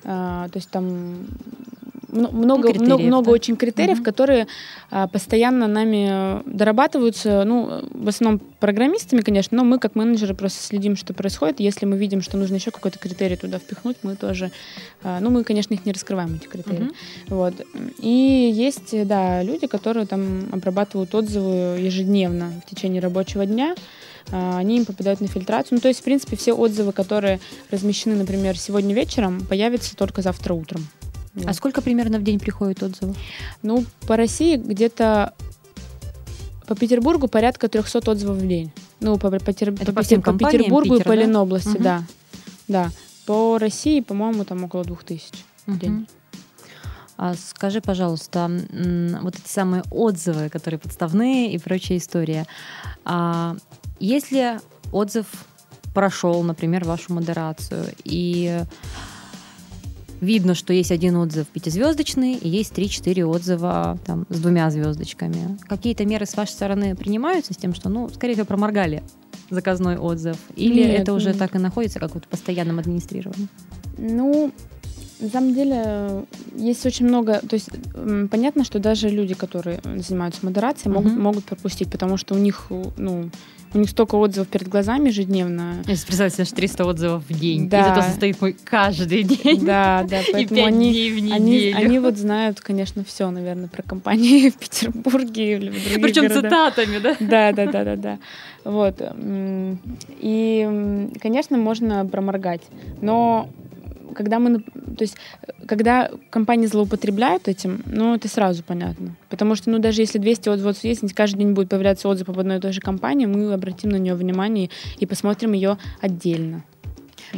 А, 0.04 0.48
то 0.48 0.56
есть 0.56 0.70
там 0.70 1.26
мно- 2.12 2.30
много, 2.30 2.72
много, 2.74 3.02
много 3.02 3.26
да. 3.26 3.30
очень 3.32 3.56
критериев, 3.56 3.98
Мгм. 3.98 4.04
которые 4.04 4.46
а, 4.90 5.08
постоянно 5.08 5.66
нами 5.66 6.08
э, 6.10 6.42
дорабатываются, 6.46 7.44
ну, 7.44 7.82
в 7.90 8.08
основном 8.08 8.40
программистами, 8.60 9.22
конечно, 9.22 9.56
но 9.56 9.64
мы 9.64 9.78
как 9.78 9.94
менеджеры 9.94 10.34
просто 10.34 10.62
следим, 10.62 10.96
что 10.96 11.14
происходит. 11.14 11.60
Если 11.60 11.86
мы 11.86 11.96
видим, 11.96 12.20
что 12.20 12.36
нужно 12.36 12.56
еще 12.56 12.70
какой-то 12.70 12.98
критерий 12.98 13.36
туда 13.36 13.58
впихнуть, 13.58 13.96
мы 14.02 14.16
тоже, 14.16 14.50
а, 15.02 15.20
ну, 15.20 15.30
мы, 15.30 15.44
конечно, 15.44 15.72
их 15.74 15.86
не 15.86 15.92
раскрываем, 15.92 16.34
эти 16.34 16.46
критерии. 16.46 16.84
Мгм. 16.84 16.92
Вот. 17.28 17.54
И 17.98 18.52
есть, 18.54 19.06
да, 19.06 19.42
люди, 19.42 19.66
которые 19.66 20.06
там 20.06 20.48
обрабатывают 20.52 21.14
отзывы 21.14 21.78
ежедневно 21.80 22.52
в 22.64 22.70
течение 22.70 23.00
рабочего 23.00 23.46
дня. 23.46 23.74
А, 24.30 24.58
Они 24.58 24.78
им 24.78 24.84
попадают 24.84 25.20
на 25.20 25.26
фильтрацию. 25.26 25.76
Ну, 25.76 25.80
то 25.80 25.88
есть, 25.88 26.00
в 26.00 26.04
принципе, 26.04 26.36
все 26.36 26.52
отзывы, 26.52 26.92
которые 26.92 27.40
размещены, 27.70 28.14
например, 28.16 28.58
сегодня 28.58 28.94
вечером, 28.94 29.44
появятся 29.46 29.96
только 29.96 30.22
завтра 30.22 30.54
утром. 30.54 30.86
А 31.36 31.40
Вот. 31.46 31.54
сколько 31.56 31.80
примерно 31.82 32.18
в 32.18 32.22
день 32.22 32.38
приходит 32.38 32.82
отзывов? 32.82 33.16
Ну, 33.62 33.84
по 34.06 34.16
России 34.16 34.56
где-то 34.56 35.32
по 36.66 36.74
Петербургу 36.76 37.28
порядка 37.28 37.68
300 37.68 38.10
отзывов 38.10 38.36
в 38.38 38.46
день. 38.46 38.70
Ну, 39.00 39.18
по, 39.18 39.30
по, 39.30 39.36
Это 39.36 39.64
по 39.86 39.92
по 39.92 40.02
всем 40.02 40.22
по 40.22 40.32
Петербургу 40.32 40.94
и 40.94 40.98
Питера, 40.98 41.04
по 41.10 41.16
да? 41.16 41.22
Ленобласти, 41.22 41.68
Мгм. 41.68 41.82
да. 41.82 42.04
Да. 42.68 42.90
По 43.26 43.58
России, 43.58 44.00
по-моему, 44.00 44.44
там 44.44 44.64
около 44.64 44.84
2000 44.84 45.32
в 45.66 45.78
день. 45.78 46.06
А 47.16 47.34
скажи, 47.34 47.80
пожалуйста, 47.80 48.50
вот 49.22 49.34
эти 49.36 49.48
самые 49.48 49.84
отзывы, 49.90 50.48
которые 50.48 50.80
подставные 50.80 51.52
и 51.52 51.58
прочая 51.58 51.98
история. 51.98 52.46
А 53.04 53.56
если 54.06 54.60
отзыв 54.92 55.26
прошел, 55.94 56.42
например, 56.42 56.84
вашу 56.84 57.12
модерацию, 57.12 57.86
и 58.04 58.62
видно, 60.20 60.54
что 60.54 60.72
есть 60.72 60.90
один 60.92 61.16
отзыв 61.16 61.46
пятизвездочный, 61.48 62.34
и 62.34 62.48
есть 62.48 62.72
3-4 62.72 63.24
отзыва 63.24 63.98
там, 64.06 64.26
с 64.28 64.38
двумя 64.38 64.70
звездочками. 64.70 65.58
Какие-то 65.68 66.04
меры 66.06 66.26
с 66.26 66.36
вашей 66.36 66.52
стороны 66.52 66.94
принимаются 66.94 67.52
с 67.54 67.56
тем, 67.56 67.74
что, 67.74 67.88
ну, 67.88 68.08
скорее 68.08 68.34
всего, 68.34 68.46
проморгали 68.46 69.02
заказной 69.50 69.98
отзыв? 69.98 70.36
Или 70.56 70.82
Нет, 70.84 71.00
это 71.00 71.12
уже 71.12 71.28
нет. 71.30 71.38
так 71.38 71.54
и 71.54 71.58
находится, 71.58 71.98
как 72.00 72.14
вот 72.14 72.24
в 72.24 72.28
постоянном 72.28 72.78
администрировании? 72.78 73.48
Ну, 73.98 74.52
на 75.20 75.28
самом 75.28 75.54
деле, 75.54 76.24
есть 76.56 76.86
очень 76.86 77.06
много... 77.06 77.40
То 77.40 77.54
есть, 77.54 77.68
понятно, 78.30 78.64
что 78.64 78.78
даже 78.78 79.08
люди, 79.08 79.34
которые 79.34 79.80
занимаются 79.96 80.44
модерацией, 80.46 80.92
могут, 80.92 81.12
Мгм. 81.12 81.22
могут 81.22 81.44
пропустить, 81.44 81.90
потому 81.90 82.16
что 82.16 82.34
у 82.34 82.38
них, 82.38 82.66
ну, 82.96 83.28
у 83.74 83.78
них 83.78 83.88
столько 83.90 84.16
отзывов 84.16 84.48
перед 84.48 84.68
глазами 84.68 85.08
ежедневно. 85.08 85.76
Если 85.86 86.06
представить 86.06 86.34
себе, 86.34 86.44
что 86.44 86.56
300 86.56 86.84
отзывов 86.86 87.24
в 87.28 87.32
день, 87.38 87.68
Да. 87.68 87.80
и 87.80 87.84
зато 87.84 88.02
состоит 88.02 88.40
мой 88.40 88.56
каждый 88.64 89.22
день. 89.22 89.64
Да, 89.64 90.04
да, 90.08 90.20
И 90.20 90.32
поэтому 90.32 90.56
5 90.60 90.66
они, 90.68 90.90
дней 90.90 91.10
в 91.12 91.16
они, 91.34 91.50
неделю. 91.56 91.76
они 91.76 91.98
вот 91.98 92.16
знают, 92.18 92.60
конечно, 92.60 93.04
все, 93.04 93.30
наверное, 93.30 93.68
про 93.68 93.82
компании 93.82 94.50
в 94.50 94.56
Петербурге 94.56 95.56
или 95.56 95.70
в 95.70 95.72
других 95.84 96.02
Причем 96.02 96.28
городах. 96.28 96.74
цитатами, 96.74 96.98
да? 96.98 97.16
Да, 97.20 97.52
да, 97.52 97.66
да, 97.72 97.84
да, 97.84 97.96
да. 97.96 98.18
Вот. 98.64 99.00
И, 100.20 101.08
конечно, 101.20 101.56
можно 101.58 102.06
проморгать. 102.06 102.62
Но 103.00 103.48
когда 104.14 104.38
мы, 104.38 104.60
то 104.60 105.00
есть, 105.02 105.16
когда 105.66 106.10
компании 106.30 106.66
злоупотребляют 106.66 107.48
этим, 107.48 107.82
ну, 107.86 108.14
это 108.14 108.28
сразу 108.28 108.62
понятно. 108.62 109.16
Потому 109.28 109.54
что, 109.54 109.70
ну, 109.70 109.78
даже 109.78 110.02
если 110.02 110.18
200 110.18 110.48
отзывов 110.48 110.84
есть, 110.84 111.02
если 111.02 111.14
каждый 111.14 111.38
день 111.38 111.52
будет 111.52 111.68
появляться 111.68 112.08
отзыв 112.08 112.28
об 112.28 112.38
одной 112.38 112.58
и 112.58 112.60
той 112.60 112.72
же 112.72 112.80
компании, 112.80 113.26
мы 113.26 113.52
обратим 113.52 113.90
на 113.90 113.96
нее 113.96 114.14
внимание 114.14 114.70
и 114.98 115.06
посмотрим 115.06 115.52
ее 115.52 115.78
отдельно. 116.00 116.64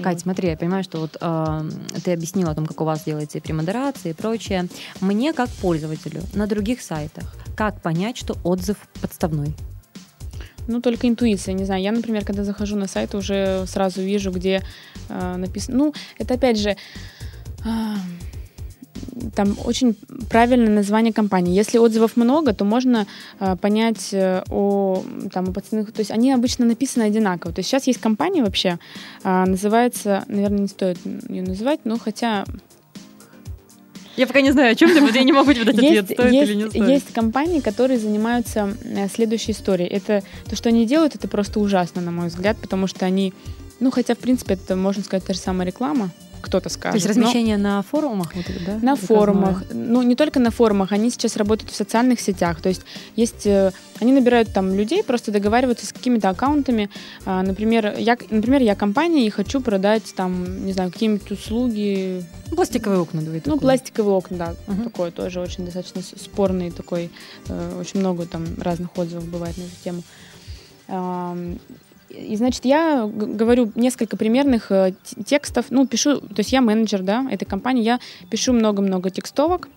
Кать, 0.03 0.21
смотри, 0.21 0.49
я 0.49 0.57
понимаю, 0.57 0.83
что 0.83 0.99
вот 0.99 1.17
э, 1.21 1.71
ты 2.03 2.13
объяснила 2.13 2.51
о 2.51 2.55
том, 2.55 2.67
как 2.67 2.81
у 2.81 2.85
вас 2.85 3.05
делается 3.05 3.39
и 3.39 3.41
премодерация 3.41 4.11
и 4.11 4.15
прочее. 4.15 4.67
Мне, 5.01 5.33
как 5.33 5.49
пользователю, 5.49 6.23
на 6.35 6.47
других 6.47 6.83
сайтах, 6.83 7.33
как 7.57 7.81
понять, 7.81 8.17
что 8.17 8.37
отзыв 8.43 8.77
подставной? 9.01 9.55
Ну, 10.67 10.81
только 10.81 11.09
интуиция, 11.09 11.55
не 11.55 11.65
знаю. 11.65 11.83
Я, 11.83 11.93
например, 11.93 12.25
когда 12.25 12.45
захожу 12.45 12.77
на 12.77 12.87
сайт, 12.87 13.15
уже 13.15 13.65
сразу 13.67 14.01
вижу, 14.01 14.31
где 14.31 14.63
э, 15.09 15.37
написано... 15.37 15.77
Ну, 15.79 15.95
это 16.19 16.35
опять 16.35 16.59
же... 16.59 16.77
а, 17.65 17.97
там 19.35 19.57
очень 19.65 19.97
правильное 20.31 20.73
название 20.73 21.13
компании. 21.13 21.55
Если 21.55 21.79
отзывов 21.79 22.17
много, 22.17 22.53
то 22.53 22.65
можно 22.65 23.07
э, 23.41 23.57
понять 23.57 24.13
э, 24.13 24.43
о 24.51 25.05
там 25.33 25.49
о 25.49 25.53
пацанах. 25.53 25.93
То 25.93 26.01
есть 26.01 26.11
они 26.11 26.33
обычно 26.33 26.65
написаны 26.65 27.05
одинаково. 27.05 27.53
То 27.53 27.61
есть 27.61 27.69
сейчас 27.69 27.87
есть 27.87 28.01
компания 28.01 28.43
вообще, 28.43 28.79
а, 29.23 29.47
называется, 29.47 30.25
наверное, 30.29 30.61
не 30.61 30.69
стоит 30.69 30.99
ее 31.29 31.43
называть, 31.43 31.81
но 31.85 31.99
хотя 31.99 32.45
Я 34.17 34.27
пока 34.27 34.41
не 34.41 34.53
знаю, 34.53 34.73
о 34.73 34.75
чем 34.75 34.91
ты, 34.91 35.01
вот 35.01 35.15
я 35.15 35.25
не 35.25 35.33
могу 35.33 35.53
тебе 35.53 35.65
дать 35.65 35.77
ответ, 35.77 36.05
стоит 36.05 36.33
есть, 36.33 36.51
или 36.51 36.55
не 36.55 36.71
стоит. 36.71 36.89
есть 36.89 37.13
компании, 37.13 37.61
которые 37.61 37.99
занимаются 37.99 38.77
э, 38.85 39.09
следующей 39.09 39.53
историей. 39.53 39.89
Это 39.89 40.23
то, 40.49 40.55
что 40.55 40.69
они 40.69 40.87
делают, 40.87 41.15
это 41.17 41.27
просто 41.27 41.59
ужасно, 41.59 42.01
на 42.01 42.13
мой 42.13 42.29
взгляд, 42.29 42.57
потому 42.61 42.87
что 42.87 43.07
они, 43.07 43.33
ну, 43.81 43.91
хотя, 43.91 44.15
в 44.15 44.19
принципе, 44.19 44.55
это, 44.55 44.77
можно 44.77 45.03
сказать, 45.03 45.25
та 45.25 45.33
же 45.33 45.41
самая 45.41 45.67
реклама, 45.67 46.11
кто-то 46.45 46.69
скажет. 46.69 47.03
То 47.03 47.09
есть 47.09 47.17
но 47.17 47.23
размещение 47.25 47.57
на 47.57 47.83
форумах, 47.83 48.35
вот 48.35 48.45
да? 48.67 48.73
на 48.75 48.95
заказное? 48.95 48.97
форумах, 48.97 49.63
ну, 49.73 50.03
не 50.03 50.15
только 50.15 50.41
на 50.41 50.51
форумах, 50.51 50.93
они 50.93 51.11
сейчас 51.11 51.37
работают 51.37 51.71
в 51.71 51.75
социальных 51.77 52.21
сетях, 52.21 52.61
то 52.61 52.69
есть 52.69 52.83
есть, 53.17 53.47
э, 53.47 53.73
они 54.01 54.13
набирают 54.13 54.53
там 54.53 54.75
людей, 54.75 55.03
просто 55.03 55.33
договариваются 55.33 55.87
с 55.87 55.93
какими-то 55.93 56.29
аккаунтами, 56.29 56.91
А, 57.27 57.43
например, 57.43 57.95
я, 57.99 58.17
например, 58.31 58.63
я 58.63 58.75
компания 58.75 59.27
и 59.27 59.31
хочу 59.31 59.61
продать 59.61 60.15
там, 60.15 60.67
не 60.67 60.73
знаю, 60.73 60.93
какие-нибудь 60.93 61.31
услуги, 61.31 62.25
Пластиковые 62.55 63.01
окна, 63.01 63.23
давай 63.23 63.39
ну, 63.39 63.55
такое. 63.55 63.61
пластиковые 63.61 64.15
окна, 64.15 64.37
да, 64.37 64.55
Мгм. 64.67 64.85
такой 64.85 65.11
тоже 65.11 65.41
очень 65.41 65.65
достаточно 65.65 66.03
спорный 66.03 66.71
такой, 66.71 67.11
э, 67.49 67.79
очень 67.81 68.01
много 68.01 68.27
там 68.27 68.47
разных 68.61 68.97
отзывов 68.97 69.29
бывает 69.29 69.57
на 69.57 69.63
эту 69.63 69.77
тему. 69.83 70.03
И, 72.15 72.37
значит, 72.37 72.65
я 72.65 73.07
говорю 73.07 73.73
несколько 73.75 74.17
примерных 74.17 74.71
э, 74.71 74.95
текстов, 75.25 75.67
ну, 75.71 75.87
пишу, 75.87 76.21
то 76.21 76.39
есть 76.39 76.53
я 76.53 76.61
менеджер, 76.61 77.03
да, 77.03 77.27
этой 77.31 77.45
компании, 77.45 77.83
я 77.83 78.01
пишу 78.31 78.53
много-много 78.53 79.11
текстовок 79.11 79.69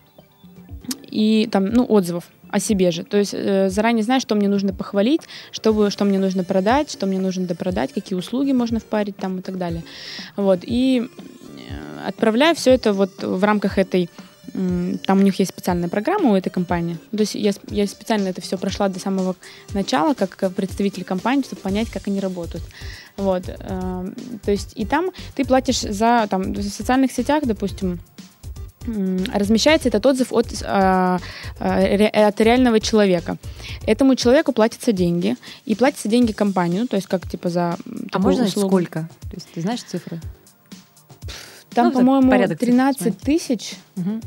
и 1.09 1.47
там, 1.51 1.65
ну, 1.65 1.85
отзывов 1.85 2.29
о 2.49 2.59
себе 2.59 2.91
же. 2.91 3.03
То 3.03 3.17
есть 3.17 3.33
э, 3.33 3.69
заранее 3.69 4.03
знаю, 4.03 4.21
что 4.21 4.35
мне 4.35 4.47
нужно 4.47 4.73
похвалить, 4.73 5.21
что, 5.51 5.71
вы- 5.71 5.89
что 5.91 6.05
мне 6.05 6.19
нужно 6.19 6.43
продать, 6.43 6.91
что 6.91 7.05
мне 7.05 7.19
нужно 7.19 7.45
допродать, 7.45 7.93
какие 7.93 8.17
услуги 8.17 8.51
можно 8.51 8.79
впарить 8.79 9.17
там 9.17 9.39
и 9.39 9.41
так 9.41 9.57
далее. 9.57 9.83
Вот. 10.35 10.59
И 10.63 11.07
э, 11.07 12.07
отправляю 12.07 12.55
все 12.55 12.71
это 12.71 12.93
вот 12.93 13.23
в 13.23 13.43
рамках 13.43 13.77
этой 13.77 14.09
там 14.53 15.19
у 15.19 15.21
них 15.21 15.39
есть 15.39 15.51
специальная 15.51 15.89
программа 15.89 16.31
у 16.31 16.35
этой 16.35 16.49
компании. 16.49 16.97
То 17.11 17.19
есть 17.19 17.35
я, 17.35 17.51
я 17.69 17.87
специально 17.87 18.27
это 18.27 18.41
все 18.41 18.57
прошла 18.57 18.89
до 18.89 18.99
самого 18.99 19.35
начала, 19.73 20.13
как 20.13 20.53
представитель 20.55 21.03
компании, 21.03 21.43
чтобы 21.43 21.61
понять, 21.61 21.89
как 21.89 22.07
они 22.07 22.19
работают. 22.19 22.63
Вот. 23.17 23.43
эм, 23.47 24.15
То 24.43 24.51
есть 24.51 24.71
и 24.75 24.85
там 24.85 25.11
ты 25.35 25.45
платишь 25.45 25.81
за, 25.81 26.27
там, 26.29 26.53
в 26.53 26.61
социальных 26.63 27.11
сетях, 27.11 27.43
допустим, 27.45 27.99
размещается 29.33 29.89
этот 29.89 30.05
отзыв 30.05 30.31
от, 30.31 30.47
а, 30.63 31.19
а, 31.59 32.27
от 32.27 32.39
реального 32.41 32.79
человека. 32.79 33.37
Этому 33.85 34.15
человеку 34.15 34.53
платятся 34.53 34.93
деньги, 34.93 35.35
и 35.65 35.75
платятся 35.75 36.07
деньги 36.07 36.31
компании, 36.31 36.79
ну, 36.79 36.87
то 36.87 36.95
есть 36.95 37.07
как 37.07 37.29
типа 37.29 37.49
за 37.49 37.77
А 38.13 38.19
можно 38.19 38.45
услугу. 38.45 38.69
сколько? 38.69 39.09
То 39.23 39.35
есть 39.35 39.47
ты 39.53 39.59
знаешь 39.61 39.83
цифры? 39.83 40.21
Там, 41.71 41.87
Ну, 41.87 41.91
по-моему, 41.91 42.29
порядок 42.29 42.59
цифр 42.59 42.71
13 42.71 43.01
смотреть. 43.01 43.19
тысяч 43.19 43.73
Мгм. 43.97 44.21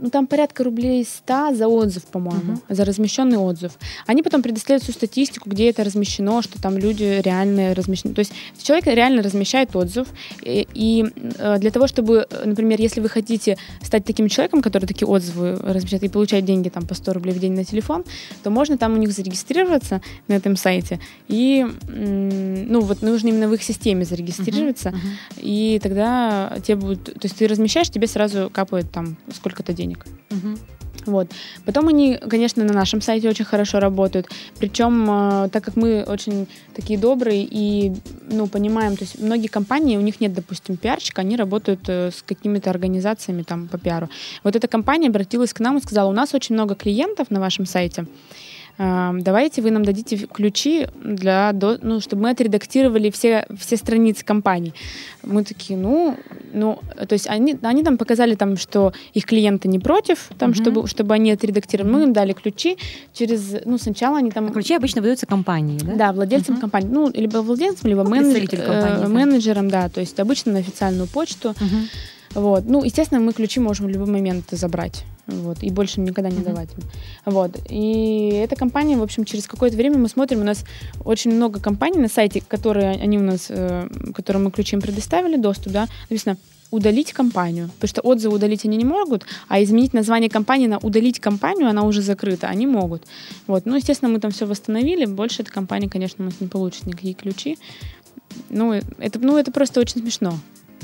Ну, 0.00 0.10
там 0.10 0.26
порядка 0.26 0.64
рублей 0.64 1.04
100 1.04 1.54
за 1.54 1.68
отзыв, 1.68 2.04
по-моему, 2.04 2.52
Мгм. 2.52 2.60
за 2.68 2.84
размещенный 2.84 3.38
отзыв. 3.38 3.72
Они 4.06 4.22
потом 4.22 4.42
предоставляют 4.42 4.82
всю 4.82 4.92
статистику, 4.92 5.50
где 5.50 5.70
это 5.70 5.84
размещено, 5.84 6.42
что 6.42 6.60
там 6.60 6.76
люди 6.78 7.20
реально 7.24 7.74
размещены. 7.74 8.14
То 8.14 8.20
есть 8.20 8.32
человек 8.62 8.86
реально 8.86 9.22
размещает 9.22 9.74
отзыв, 9.76 10.08
и, 10.42 10.66
и, 10.74 11.04
э, 11.38 11.58
для 11.58 11.70
того, 11.70 11.86
чтобы, 11.86 12.26
например, 12.44 12.80
если 12.80 13.00
вы 13.00 13.08
хотите 13.08 13.56
стать 13.82 14.04
таким 14.04 14.28
человеком, 14.28 14.62
который 14.62 14.86
такие 14.86 15.08
отзывы 15.08 15.56
размещает 15.56 16.02
и 16.04 16.08
получать 16.08 16.44
деньги 16.44 16.68
там 16.68 16.86
по 16.86 16.94
100 16.94 17.12
рублей 17.14 17.32
в 17.34 17.38
день 17.40 17.52
на 17.52 17.64
телефон, 17.64 18.04
то 18.42 18.50
можно 18.50 18.76
там 18.78 18.94
у 18.94 18.96
них 18.96 19.12
зарегистрироваться 19.12 20.00
на 20.28 20.34
этом 20.34 20.56
сайте, 20.56 21.00
и, 21.28 21.66
ну, 21.88 22.80
вот 22.80 23.02
нужно 23.02 23.28
именно 23.28 23.48
в 23.48 23.54
их 23.54 23.62
системе 23.62 24.04
зарегистрироваться, 24.04 24.90
Мгм. 24.90 25.00
и 25.38 25.78
тогда 25.82 26.52
тебе 26.66 26.76
будет, 26.76 27.04
то 27.04 27.20
есть 27.24 27.36
ты 27.36 27.46
размещаешь, 27.46 27.88
тебе 27.90 28.06
сразу 28.06 28.50
капает 28.52 28.90
там 28.90 29.16
сколько-то 29.34 29.72
денег. 29.72 29.85
Мгм. 30.30 30.58
Вот. 31.06 31.30
Потом 31.64 31.88
они, 31.88 32.16
конечно, 32.16 32.64
на 32.64 32.72
нашем 32.72 33.00
сайте 33.00 33.28
очень 33.28 33.44
хорошо 33.44 33.80
работают. 33.80 34.28
Причем, 34.58 35.08
э, 35.08 35.48
так 35.50 35.64
как 35.64 35.76
мы 35.76 36.02
очень 36.02 36.48
такие 36.74 36.98
добрые 36.98 37.46
и, 37.48 37.92
ну, 38.30 38.46
понимаем, 38.46 38.96
то 38.96 39.04
есть 39.04 39.20
многие 39.20 39.48
компании, 39.48 39.96
у 39.96 40.00
них 40.00 40.20
нет, 40.20 40.34
допустим, 40.34 40.76
пиарщика, 40.76 41.20
они 41.20 41.36
работают 41.36 41.88
э, 41.88 42.10
с 42.10 42.22
какими-то 42.22 42.70
организациями 42.70 43.42
там 43.42 43.68
по 43.68 43.78
пиару. 43.78 44.08
Вот 44.42 44.56
эта 44.56 44.66
компания 44.68 45.08
обратилась 45.08 45.52
к 45.52 45.60
нам 45.60 45.78
и 45.78 45.82
сказала, 45.82 46.10
у 46.10 46.14
нас 46.14 46.34
очень 46.34 46.54
много 46.54 46.74
клиентов 46.74 47.30
на 47.30 47.40
вашем 47.40 47.66
сайте, 47.66 48.06
давайте 48.78 49.62
вы 49.62 49.70
нам 49.70 49.84
дадите 49.84 50.16
ключи 50.18 50.86
для, 51.02 51.52
ну, 51.82 52.00
чтобы 52.00 52.22
мы 52.22 52.30
отредактировали 52.30 53.10
все, 53.10 53.46
все 53.58 53.76
страницы 53.76 54.24
компании. 54.24 54.74
Мы 55.22 55.44
такие, 55.44 55.78
ну, 55.78 56.16
ну, 56.52 56.78
то 57.08 57.14
есть 57.14 57.26
они, 57.28 57.56
они 57.62 57.82
там 57.82 57.96
показали, 57.98 58.34
там, 58.34 58.56
что 58.56 58.92
их 59.14 59.24
клиенты 59.24 59.68
не 59.68 59.78
против, 59.78 60.28
там, 60.38 60.50
Мгм. 60.50 60.62
чтобы, 60.62 60.86
чтобы 60.88 61.14
они 61.14 61.30
отредактировали. 61.32 61.90
Мы 61.90 62.02
им 62.04 62.12
дали 62.12 62.32
ключи 62.32 62.76
через, 63.12 63.56
ну, 63.64 63.78
сначала 63.78 64.18
они 64.18 64.30
там... 64.30 64.52
Ключи 64.52 64.74
обычно 64.74 65.00
выдаются 65.00 65.26
компании, 65.26 65.78
да? 65.82 65.94
Да, 65.94 66.12
владельцам 66.12 66.54
Мгм. 66.54 66.60
компании. 66.60 66.88
Ну, 66.90 67.10
либо 67.12 67.38
владельцам, 67.38 67.88
либо 67.88 68.02
Ну, 68.04 68.10
менедж- 68.14 68.56
компании, 68.56 69.04
э, 69.04 69.08
менеджерам, 69.08 69.68
да. 69.70 69.88
То 69.88 70.00
есть 70.00 70.20
обычно 70.20 70.52
на 70.52 70.58
официальную 70.58 71.08
почту. 71.08 71.54
Мгм. 71.60 71.88
Вот. 72.34 72.64
Ну, 72.66 72.84
естественно, 72.84 73.20
мы 73.20 73.32
ключи 73.32 73.60
можем 73.60 73.86
в 73.86 73.88
любой 73.90 74.08
момент 74.08 74.44
забрать. 74.50 75.04
Вот, 75.26 75.62
и 75.62 75.70
больше 75.70 76.00
никогда 76.00 76.30
не 76.30 76.42
давать 76.42 76.68
им. 76.76 76.84
Вот. 77.24 77.58
И 77.68 78.28
эта 78.44 78.54
компания, 78.54 78.96
в 78.96 79.02
общем, 79.02 79.24
через 79.24 79.48
какое-то 79.48 79.76
время 79.76 79.98
мы 79.98 80.08
смотрим, 80.08 80.40
у 80.40 80.44
нас 80.44 80.64
очень 81.04 81.32
много 81.32 81.58
компаний 81.58 81.98
на 81.98 82.08
сайте, 82.08 82.40
которые 82.46 82.92
они 82.92 83.18
у 83.18 83.22
нас, 83.22 83.46
э, 83.48 83.88
которым 84.14 84.44
мы 84.44 84.50
ключи 84.52 84.76
им 84.76 84.82
предоставили 84.82 85.36
доступ, 85.36 85.72
да, 85.72 85.88
написано 86.08 86.36
удалить 86.70 87.12
компанию, 87.12 87.70
потому 87.74 87.88
что 87.88 88.00
отзывы 88.02 88.36
удалить 88.36 88.64
они 88.64 88.76
не 88.76 88.84
могут, 88.84 89.24
а 89.48 89.62
изменить 89.62 89.94
название 89.94 90.30
компании 90.30 90.66
на 90.66 90.78
удалить 90.78 91.20
компанию, 91.20 91.68
она 91.68 91.82
уже 91.82 92.02
закрыта, 92.02 92.48
они 92.48 92.66
могут. 92.66 93.02
Вот. 93.46 93.66
Ну, 93.66 93.76
естественно, 93.76 94.10
мы 94.10 94.20
там 94.20 94.30
все 94.30 94.46
восстановили, 94.46 95.06
больше 95.06 95.42
эта 95.42 95.50
компания, 95.50 95.88
конечно, 95.88 96.24
у 96.24 96.26
нас 96.26 96.40
не 96.40 96.48
получит 96.48 96.86
никакие 96.86 97.14
ключи. 97.14 97.58
Ну, 98.50 98.72
это, 98.72 99.18
ну, 99.18 99.38
это 99.38 99.50
просто 99.50 99.80
очень 99.80 100.00
смешно. 100.00 100.38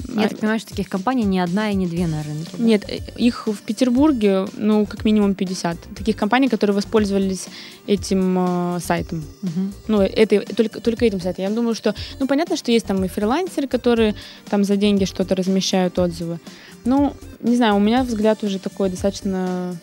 Я 0.08 0.24
А- 0.24 0.28
так 0.28 0.38
понимаю, 0.38 0.58
что 0.58 0.70
таких 0.70 0.88
компаний 0.88 1.24
не 1.24 1.38
одна 1.40 1.70
и 1.70 1.74
не 1.74 1.86
две 1.86 2.06
на 2.06 2.22
рынке. 2.22 2.50
да? 2.56 2.64
нет, 2.64 2.84
их 3.16 3.46
в 3.46 3.58
Петербурге, 3.62 4.46
ну, 4.56 4.86
как 4.86 5.04
минимум 5.04 5.34
50. 5.34 5.76
Таких 5.94 6.16
компаний, 6.16 6.48
которые 6.48 6.74
воспользовались 6.74 7.46
этим 7.86 8.36
э, 8.38 8.80
сайтом. 8.80 9.22
Мгм. 9.42 9.72
Ну, 9.88 10.00
это, 10.00 10.40
только, 10.54 10.80
только 10.80 11.04
этим 11.04 11.20
сайтом. 11.20 11.44
Я 11.44 11.50
думаю, 11.50 11.74
что, 11.74 11.94
ну, 12.20 12.26
понятно, 12.26 12.56
что 12.56 12.72
есть 12.72 12.86
там 12.86 13.04
и 13.04 13.08
фрилансеры, 13.08 13.68
которые 13.68 14.14
там 14.48 14.64
за 14.64 14.76
деньги 14.76 15.04
что-то 15.04 15.34
размещают, 15.34 15.98
отзывы. 15.98 16.38
Ну, 16.84 17.12
не 17.40 17.56
знаю, 17.56 17.76
у 17.76 17.80
меня 17.80 18.02
взгляд 18.02 18.42
уже 18.42 18.58
такой 18.58 18.88
достаточно 18.90 19.76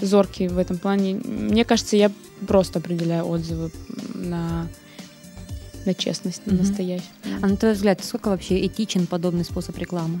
зоркий 0.00 0.48
в 0.48 0.58
этом 0.58 0.78
плане. 0.78 1.14
Мне 1.14 1.64
кажется, 1.64 1.96
я 1.96 2.10
просто 2.46 2.78
определяю 2.78 3.26
отзывы 3.26 3.70
на, 4.14 4.68
на 5.86 5.94
честность, 5.94 6.46
на 6.46 6.54
Мгм. 6.54 6.62
настоящую. 6.62 7.08
А 7.42 7.46
на 7.46 7.56
твой 7.56 7.72
взгляд, 7.72 8.02
сколько 8.04 8.28
вообще 8.28 8.64
этичен 8.66 9.06
подобный 9.06 9.44
способ 9.44 9.76
рекламы? 9.78 10.20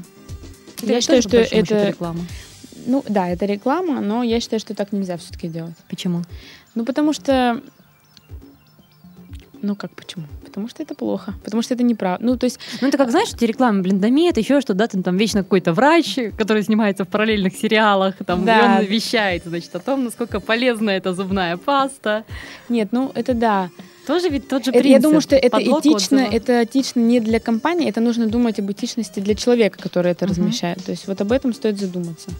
Я 0.82 0.92
Это 0.98 1.00
считаю, 1.00 1.22
что 1.22 1.36
это- 1.38 1.88
реклама. 1.88 2.20
Ну, 2.86 3.02
да, 3.08 3.28
это 3.30 3.46
реклама, 3.46 4.00
но 4.00 4.22
я 4.22 4.40
считаю, 4.40 4.60
что 4.60 4.74
так 4.74 4.92
нельзя 4.92 5.16
все-таки 5.16 5.48
делать. 5.48 5.74
Почему? 5.88 6.22
Ну, 6.74 6.84
потому 6.84 7.12
что... 7.14 7.62
Ну, 9.62 9.74
как 9.76 9.92
почему? 9.92 10.24
Потому 10.44 10.68
что 10.68 10.82
это 10.82 10.94
плохо. 10.94 11.32
Потому 11.42 11.62
что 11.62 11.72
это 11.72 11.82
неправда. 11.82 12.22
Ну, 12.26 12.36
то 12.36 12.44
есть, 12.44 12.58
Ну, 12.82 12.88
это 12.88 12.98
как, 12.98 13.10
знаешь, 13.10 13.32
эти 13.32 13.46
рекламы 13.46 13.80
блиндомет, 13.80 14.36
еще 14.36 14.60
что, 14.60 14.74
да, 14.74 14.86
там, 14.86 15.02
там 15.02 15.16
вечно 15.16 15.42
какой-то 15.42 15.72
врач, 15.72 16.18
который 16.36 16.62
снимается 16.62 17.04
в 17.04 17.08
параллельных 17.08 17.56
сериалах, 17.56 18.16
там, 18.26 18.44
Да. 18.44 18.76
и 18.76 18.84
он 18.84 18.90
вещает, 18.92 19.44
значит, 19.46 19.74
о 19.74 19.78
том, 19.78 20.04
насколько 20.04 20.40
полезна 20.40 20.90
эта 20.90 21.14
зубная 21.14 21.56
паста. 21.56 22.24
нет, 22.68 22.88
ну, 22.92 23.10
это 23.14 23.32
да. 23.32 23.70
Тоже 24.06 24.28
ведь 24.28 24.48
тот 24.48 24.64
же 24.64 24.70
Это- 24.70 24.80
принцип. 24.80 24.96
я 24.96 25.00
думаю, 25.00 25.20
что 25.20 25.36
это 25.36 25.48
подлог 25.50 25.80
этично, 25.86 26.22
отзыва. 26.24 26.36
это 26.36 26.64
этично 26.64 27.00
не 27.00 27.20
для 27.20 27.40
компании, 27.40 27.88
это 27.88 28.00
нужно 28.00 28.26
думать 28.26 28.58
об 28.58 28.70
этичности 28.70 29.20
для 29.20 29.34
человека, 29.34 29.78
который 29.82 30.12
это 30.12 30.26
Мгм. 30.26 30.30
размещает. 30.34 30.84
То 30.84 30.90
есть 30.92 31.06
вот 31.08 31.20
об 31.20 31.32
этом 31.32 31.52
стоит 31.54 31.78
задуматься. 31.80 32.30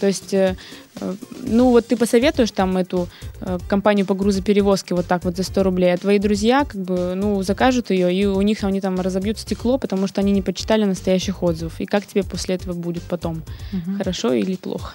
То 0.00 0.08
есть, 0.08 0.34
э, 0.34 0.56
э, 1.00 1.14
ну 1.44 1.70
вот 1.70 1.86
ты 1.86 1.96
посоветуешь 1.96 2.50
там 2.50 2.76
эту 2.76 3.08
э, 3.40 3.58
компанию 3.68 4.04
по 4.04 4.14
грузоперевозке 4.14 4.94
вот 4.96 5.06
так 5.06 5.24
вот 5.24 5.36
за 5.36 5.44
100 5.44 5.62
рублей, 5.62 5.94
а 5.94 5.96
твои 5.96 6.18
друзья 6.18 6.64
как 6.64 6.80
бы, 6.80 7.14
ну, 7.14 7.40
закажут 7.44 7.90
ее, 7.90 8.12
и 8.12 8.24
у 8.26 8.40
них 8.42 8.64
они 8.64 8.80
там 8.80 9.00
разобьют 9.00 9.38
стекло, 9.38 9.78
потому 9.78 10.08
что 10.08 10.20
они 10.20 10.32
не 10.32 10.42
почитали 10.42 10.84
настоящих 10.84 11.42
отзывов. 11.44 11.80
И 11.80 11.86
как 11.86 12.04
тебе 12.06 12.24
после 12.24 12.56
этого 12.56 12.72
будет 12.74 13.04
потом? 13.04 13.42
Мгм. 13.72 13.98
Хорошо 13.98 14.32
или 14.32 14.56
плохо? 14.56 14.94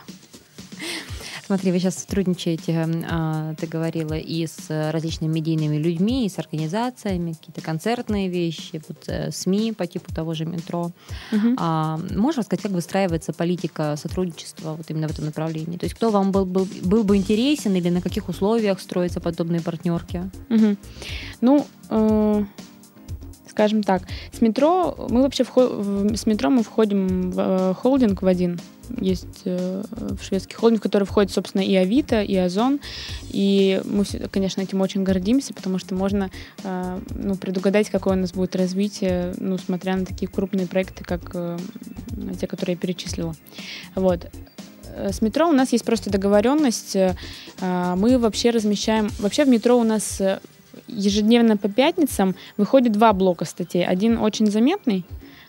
Смотри, 1.48 1.72
вы 1.72 1.80
сейчас 1.80 1.96
сотрудничаете, 2.00 2.74
м, 2.74 3.06
а, 3.10 3.54
ты 3.56 3.68
говорила, 3.68 4.16
и 4.16 4.46
с 4.46 4.66
э, 4.68 4.92
различными 4.92 5.36
медийными 5.36 5.78
людьми, 5.78 6.26
и 6.26 6.30
с 6.30 6.40
организациями, 6.40 7.32
какие-то 7.32 7.62
концертные 7.62 8.28
вещи, 8.28 8.82
вот, 8.86 8.98
э, 9.08 9.32
СМИ 9.32 9.72
по 9.72 9.88
типу 9.88 10.14
того 10.14 10.34
же 10.34 10.44
метро. 10.44 10.92
Мгм. 11.32 11.56
А, 11.58 12.02
можешь 12.14 12.40
рассказать, 12.40 12.64
как 12.64 12.74
выстраивается 12.74 13.32
политика 13.32 13.96
сотрудничества 13.96 14.74
вот 14.74 14.90
именно 14.90 15.08
в 15.08 15.12
этом 15.12 15.24
направлении? 15.24 15.78
То 15.78 15.86
есть 15.86 15.96
кто 15.96 16.12
вам 16.12 16.34
был, 16.34 16.44
был, 16.46 16.68
был 16.84 17.06
бы 17.06 17.16
интересен 17.16 17.74
или 17.76 17.88
на 17.90 18.02
каких 18.02 18.28
условиях 18.28 18.82
строятся 18.82 19.22
подобные 19.22 19.62
партнерки? 19.62 20.30
Мгм. 20.50 20.78
Ну, 21.40 21.66
э, 21.90 22.44
скажем 23.58 23.82
так, 23.82 24.04
с 24.32 24.40
метро 24.40 24.96
мы 25.10 25.24
вообще 25.24 25.42
вхо- 25.42 25.82
в- 25.82 26.16
с 26.16 26.28
метро 26.28 26.52
мы 26.52 26.62
входим 26.62 27.32
в 27.32 27.40
э, 27.40 27.74
холдинг 27.74 28.22
в 28.22 28.28
один. 28.28 28.60
Есть 29.02 29.42
э, 29.46 29.84
в 29.90 30.22
шведский 30.24 30.54
холдинг, 30.54 30.80
в 30.80 30.84
который 30.84 31.06
входит, 31.06 31.32
собственно, 31.32 31.64
и 31.64 31.74
Авито, 31.74 32.22
и 32.22 32.36
Озон. 32.36 32.80
И 33.32 33.82
мы, 33.84 34.06
конечно, 34.30 34.62
этим 34.62 34.80
очень 34.82 35.04
гордимся, 35.04 35.56
потому 35.56 35.80
что 35.80 35.96
можно 35.96 36.30
э, 36.64 37.00
ну, 37.10 37.36
предугадать, 37.36 37.90
какое 37.90 38.16
у 38.16 38.20
нас 38.20 38.32
будет 38.32 38.56
развитие, 38.56 39.34
ну, 39.40 39.58
смотря 39.58 39.96
на 39.96 40.06
такие 40.06 40.28
крупные 40.28 40.68
проекты, 40.68 41.04
как 41.04 41.36
те, 42.40 42.46
которые 42.46 42.76
я 42.76 42.80
перечислила. 42.80 43.36
Вот. 43.96 44.30
С 44.96 45.20
метро 45.24 45.50
у 45.50 45.52
нас 45.52 45.72
есть 45.72 45.84
просто 45.84 46.12
договоренность. 46.12 46.96
а, 46.96 47.96
Мы 47.96 48.20
вообще 48.20 48.52
размещаем... 48.52 49.10
Вообще 49.20 49.46
в 49.46 49.48
метро 49.50 49.78
у 49.80 49.84
нас 49.84 50.22
ежедневно 50.88 51.58
по 51.58 51.70
пятницам 51.70 52.36
выходит 52.58 52.92
два 52.94 53.14
блока 53.14 53.46
статей. 53.46 53.86
Один 53.86 54.18
очень 54.18 54.48
заметный, 54.48 55.06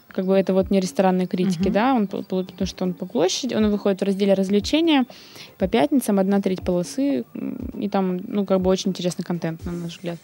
как 0.08 0.26
бы 0.26 0.34
это 0.34 0.54
вот 0.54 0.70
не 0.70 0.80
ресторанные 0.80 1.26
критики, 1.26 1.64
Мгм. 1.64 1.72
да, 1.72 1.94
он, 1.94 2.06
по- 2.06 2.22
по- 2.22 2.42
потому 2.42 2.66
что 2.66 2.84
он 2.84 2.94
по 2.94 3.06
площади, 3.06 3.54
он 3.54 3.70
выходит 3.70 4.00
в 4.00 4.04
разделе 4.04 4.34
развлечения 4.34 5.04
по 5.58 5.68
пятницам, 5.68 6.18
одна 6.18 6.40
треть 6.40 6.62
полосы, 6.62 7.24
и 7.78 7.88
там, 7.88 8.18
ну, 8.26 8.44
как 8.46 8.60
бы 8.60 8.70
очень 8.70 8.90
интересный 8.90 9.24
контент, 9.24 9.64
на 9.66 9.72
наш 9.72 9.92
взгляд. 9.96 10.18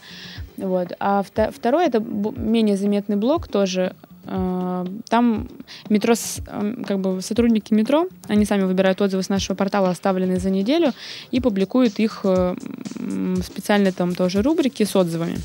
Вот. 0.57 0.88
А 1.00 1.22
второй, 1.22 1.87
это 1.87 2.00
менее 2.00 2.77
заметный 2.77 3.16
блок 3.16 3.46
тоже, 3.48 3.94
там 4.26 5.48
метро, 5.88 6.14
эм, 6.46 6.84
как 6.84 6.98
бы 7.00 7.20
сотрудники 7.20 7.74
метро, 7.74 8.08
они 8.28 8.44
сами 8.44 8.62
выбирают 8.62 9.00
отзывы 9.00 9.22
с 9.22 9.28
нашего 9.28 9.56
портала, 9.56 9.90
оставленные 9.90 10.38
за 10.38 10.50
неделю, 10.50 10.92
и 11.30 11.40
публикуют 11.40 11.98
их 11.98 12.20
э, 12.24 12.54
в 12.96 13.42
специальной 13.42 13.92
там 13.92 14.14
тоже 14.14 14.42
рубрике 14.42 14.87
с 14.87 14.96
отзывами. 14.96 15.37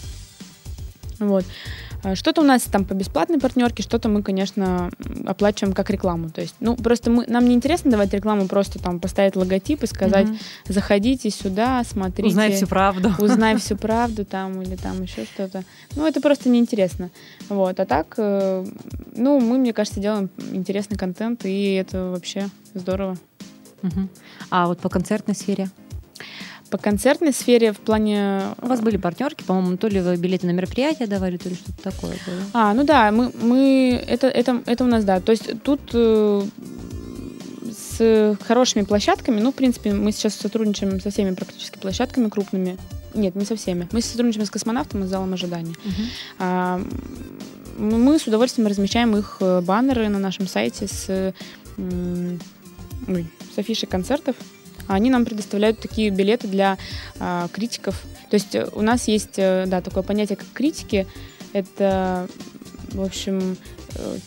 Вот. 1.19 1.45
А 2.01 2.15
Что-то 2.15 2.41
у 2.41 2.43
нас 2.45 2.63
там 2.63 2.85
по 2.85 2.93
бесплатной 2.93 3.39
партнерке, 3.39 3.83
что-то 3.83 4.07
мы, 4.07 4.23
конечно, 4.23 4.89
оплачиваем 5.25 5.73
как 5.73 5.89
рекламу. 5.89 6.29
То 6.29 6.41
есть, 6.41 6.55
ну, 6.59 6.75
просто 6.75 7.09
мы, 7.11 7.25
нам 7.27 7.47
не 7.47 7.55
интересно 7.55 7.91
давать 7.91 8.13
рекламу, 8.13 8.47
просто 8.47 8.79
там 8.79 8.99
поставить 8.99 9.35
логотип 9.35 9.83
и 9.83 9.87
сказать, 9.87 10.27
Мгм. 10.27 10.37
заходите 10.67 11.29
сюда, 11.29 11.83
смотрите. 11.83 12.29
Узнай 12.29 12.51
всю 12.53 12.67
правду. 12.67 13.13
Узнай 13.19 13.57
всю 13.57 13.75
правду 13.77 14.23
там 14.25 14.61
или 14.61 14.75
там 14.75 15.01
еще 15.03 15.25
что-то. 15.25 15.63
Ну, 15.95 16.07
это 16.07 16.21
просто 16.21 16.49
неинтересно. 16.49 17.09
Вот. 17.49 17.79
А 17.79 17.85
так, 17.85 18.15
э, 18.17 18.65
ну, 19.15 19.39
мы, 19.41 19.57
мне 19.57 19.73
кажется, 19.73 19.99
делаем 19.99 20.29
интересный 20.53 20.97
контент, 20.97 21.45
и 21.45 21.73
это 21.73 22.11
вообще 22.11 22.49
здорово. 22.73 23.17
Мгм. 23.81 24.09
А 24.49 24.67
вот 24.67 24.79
по 24.79 24.89
концертной 24.89 25.35
сфере? 25.35 25.69
По 26.69 26.77
концертной 26.77 27.33
сфере 27.33 27.73
в 27.73 27.77
плане... 27.77 28.41
У 28.61 28.67
вас 28.67 28.81
были 28.81 28.97
партнерки, 28.97 29.43
по-моему, 29.43 29.77
то 29.77 29.87
ли 29.87 30.01
вы 30.01 30.15
билеты 30.17 30.45
на 30.45 30.51
мероприятия 30.51 31.07
давали, 31.07 31.37
то 31.37 31.49
ли 31.49 31.55
что-то 31.55 31.91
такое 31.91 32.11
было. 32.11 32.41
А, 32.53 32.73
ну 32.73 32.83
да, 32.83 33.11
мы, 33.11 33.31
мы 33.41 34.03
это, 34.07 34.27
это, 34.27 34.61
это 34.65 34.83
у 34.83 34.87
нас, 34.87 35.03
да. 35.03 35.19
То 35.19 35.31
есть 35.31 35.63
тут 35.63 35.81
э, 35.93 36.43
с 37.71 38.37
хорошими 38.41 38.83
площадками, 38.83 39.39
ну, 39.39 39.51
в 39.51 39.55
принципе, 39.55 39.93
мы 39.93 40.11
сейчас 40.11 40.35
сотрудничаем 40.35 41.01
со 41.01 41.09
всеми 41.09 41.33
практически 41.33 41.79
площадками 41.79 42.29
крупными. 42.29 42.77
Нет, 43.15 43.35
не 43.35 43.45
со 43.45 43.55
всеми. 43.55 43.87
Мы 43.91 44.01
сотрудничаем 44.01 44.45
с 44.45 44.51
космонавтом 44.51 45.03
и 45.03 45.07
с 45.07 45.09
залом 45.09 45.33
ожидания. 45.33 45.73
А, 46.37 46.81
мы 47.77 48.19
с 48.19 48.27
удовольствием 48.27 48.67
размещаем 48.67 49.15
их 49.17 49.37
э, 49.39 49.61
баннеры 49.61 50.09
на 50.09 50.19
нашем 50.19 50.47
сайте 50.47 50.87
с, 50.87 51.33
ой, 53.07 53.27
с 53.55 53.57
афишей 53.57 53.87
концертов. 53.87 54.35
Они 54.89 55.09
нам 55.09 55.23
предоставляют 55.23 55.79
такие 55.79 56.09
билеты 56.09 56.47
для 56.47 56.77
а, 57.19 57.47
критиков. 57.49 58.03
То 58.29 58.35
есть 58.35 58.55
э, 58.55 58.67
у 58.73 58.81
нас 58.81 59.07
есть, 59.07 59.37
э, 59.37 59.65
да, 59.67 59.81
такое 59.81 60.03
понятие, 60.03 60.35
как 60.35 60.47
критики. 60.53 61.07
Это, 61.53 62.27
в 62.91 63.03
общем, 63.03 63.55
э, 63.95 64.17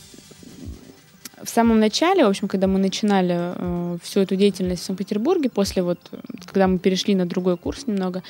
самом 1.52 1.80
начале, 1.80 2.24
в 2.24 2.28
общем, 2.28 2.48
когда 2.48 2.66
мы 2.66 2.78
начинали 2.78 3.36
э, 3.38 3.98
всю 4.02 4.20
эту 4.20 4.36
деятельность 4.36 4.82
в 4.82 4.86
Санкт-Петербурге, 4.86 5.50
после 5.50 5.82
вот, 5.82 5.98
когда 6.46 6.66
мы 6.66 6.78
перешли 6.78 7.14
на 7.14 7.26
другой 7.26 7.56
курс 7.56 7.86
немного, 7.86 8.22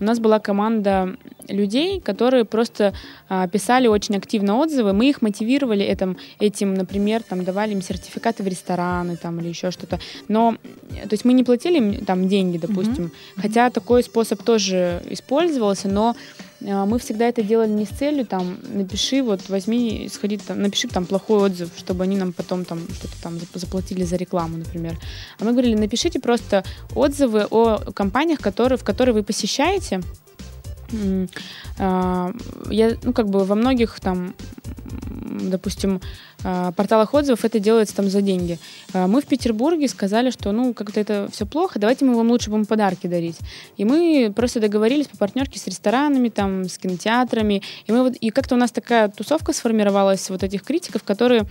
у 0.00 0.04
нас 0.04 0.18
была 0.18 0.38
команда 0.38 1.16
людей, 1.48 2.00
которые 2.00 2.44
просто 2.44 2.94
э, 3.28 3.48
писали 3.52 3.88
очень 3.88 4.16
активно 4.16 4.56
отзывы. 4.56 4.92
Мы 4.92 5.08
их 5.08 5.22
мотивировали 5.22 5.84
этим, 5.84 6.16
этим, 6.40 6.74
например, 6.74 7.22
там 7.22 7.44
давали 7.44 7.72
им 7.72 7.82
сертификаты 7.82 8.42
в 8.42 8.46
рестораны 8.46 9.16
там 9.16 9.40
или 9.40 9.48
еще 9.48 9.70
что-то. 9.70 9.98
Но, 10.28 10.56
то 10.90 11.12
есть 11.12 11.24
мы 11.24 11.32
не 11.32 11.44
платили 11.44 11.78
им 11.78 12.04
там 12.04 12.28
деньги, 12.28 12.58
допустим, 12.58 13.06
mm-hmm. 13.06 13.42
хотя 13.42 13.70
такой 13.70 14.02
способ 14.02 14.42
тоже 14.42 15.02
использовался, 15.10 15.88
но 15.88 16.14
мы 16.60 16.98
всегда 16.98 17.28
это 17.28 17.42
делали 17.42 17.70
не 17.70 17.84
с 17.84 17.90
целью, 17.90 18.26
там, 18.26 18.58
напиши, 18.74 19.22
вот, 19.22 19.48
возьми, 19.48 20.08
сходи, 20.12 20.38
там, 20.38 20.60
напиши 20.60 20.88
там 20.88 21.06
плохой 21.06 21.38
отзыв, 21.38 21.70
чтобы 21.76 22.04
они 22.04 22.16
нам 22.16 22.32
потом 22.32 22.64
там 22.64 22.80
что-то 22.92 23.14
там 23.22 23.38
заплатили 23.54 24.04
за 24.04 24.16
рекламу, 24.16 24.56
например. 24.56 24.98
А 25.38 25.44
мы 25.44 25.52
говорили, 25.52 25.76
напишите 25.76 26.18
просто 26.18 26.64
отзывы 26.94 27.46
о 27.50 27.78
компаниях, 27.92 28.40
которые, 28.40 28.76
в 28.76 28.84
которые 28.84 29.14
вы 29.14 29.22
посещаете, 29.22 30.00
а, 31.78 32.32
я, 32.70 32.96
ну, 33.02 33.12
как 33.12 33.28
бы 33.28 33.44
во 33.44 33.54
многих 33.54 34.00
там, 34.00 34.34
допустим, 35.28 36.00
а, 36.44 36.72
порталах 36.72 37.14
отзывов 37.14 37.44
это 37.44 37.58
делается 37.58 37.96
там 37.96 38.08
за 38.08 38.22
деньги. 38.22 38.58
А, 38.92 39.06
мы 39.06 39.20
в 39.20 39.26
Петербурге 39.26 39.88
сказали, 39.88 40.30
что, 40.30 40.52
ну, 40.52 40.74
как-то 40.74 41.00
это 41.00 41.28
все 41.32 41.46
плохо, 41.46 41.78
давайте 41.78 42.04
мы 42.04 42.14
вам 42.14 42.30
лучше 42.30 42.50
будем 42.50 42.66
подарки 42.66 43.06
дарить. 43.06 43.38
И 43.76 43.84
мы 43.84 44.32
просто 44.34 44.60
договорились 44.60 45.06
по 45.06 45.16
партнерке 45.16 45.58
с 45.58 45.66
ресторанами, 45.66 46.28
там, 46.28 46.64
с 46.64 46.78
кинотеатрами. 46.78 47.62
И, 47.86 47.92
мы 47.92 48.02
вот, 48.02 48.14
и 48.16 48.30
как-то 48.30 48.54
у 48.54 48.58
нас 48.58 48.70
такая 48.70 49.08
тусовка 49.08 49.52
сформировалась 49.52 50.30
вот 50.30 50.42
этих 50.42 50.62
критиков, 50.62 51.02
которые 51.02 51.46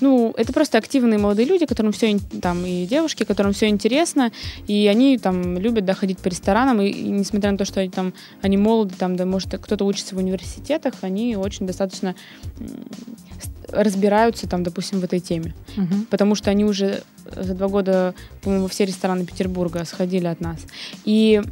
ну, 0.00 0.34
это 0.36 0.52
просто 0.52 0.78
активные 0.78 1.18
молодые 1.18 1.46
люди, 1.46 1.66
которым 1.66 1.92
все, 1.92 2.18
там, 2.40 2.64
и 2.66 2.86
девушки, 2.86 3.24
которым 3.24 3.52
все 3.52 3.68
интересно, 3.68 4.32
и 4.66 4.86
они 4.88 5.18
там 5.18 5.58
любят, 5.58 5.84
да, 5.84 5.94
ходить 5.94 6.18
по 6.18 6.28
ресторанам, 6.28 6.80
и, 6.80 6.88
и 6.88 7.08
несмотря 7.08 7.52
на 7.52 7.58
то, 7.58 7.64
что 7.64 7.80
они 7.80 7.90
там, 7.90 8.12
они 8.40 8.56
молоды, 8.56 8.94
там, 8.98 9.16
да, 9.16 9.26
может, 9.26 9.54
кто-то 9.60 9.84
учится 9.84 10.14
в 10.14 10.18
университетах, 10.18 10.94
они 11.02 11.36
очень 11.36 11.66
достаточно 11.66 12.14
разбираются 13.72 14.46
там, 14.46 14.62
допустим, 14.62 15.00
в 15.00 15.04
этой 15.04 15.20
теме. 15.20 15.54
Угу. 15.76 16.06
Потому 16.10 16.34
что 16.34 16.50
они 16.50 16.64
уже 16.64 17.02
за 17.34 17.54
два 17.54 17.68
года, 17.68 18.14
по-моему, 18.42 18.68
все 18.68 18.84
рестораны 18.84 19.24
Петербурга 19.24 19.84
сходили 19.84 20.26
от 20.26 20.40
нас. 20.40 20.58
И 21.04 21.42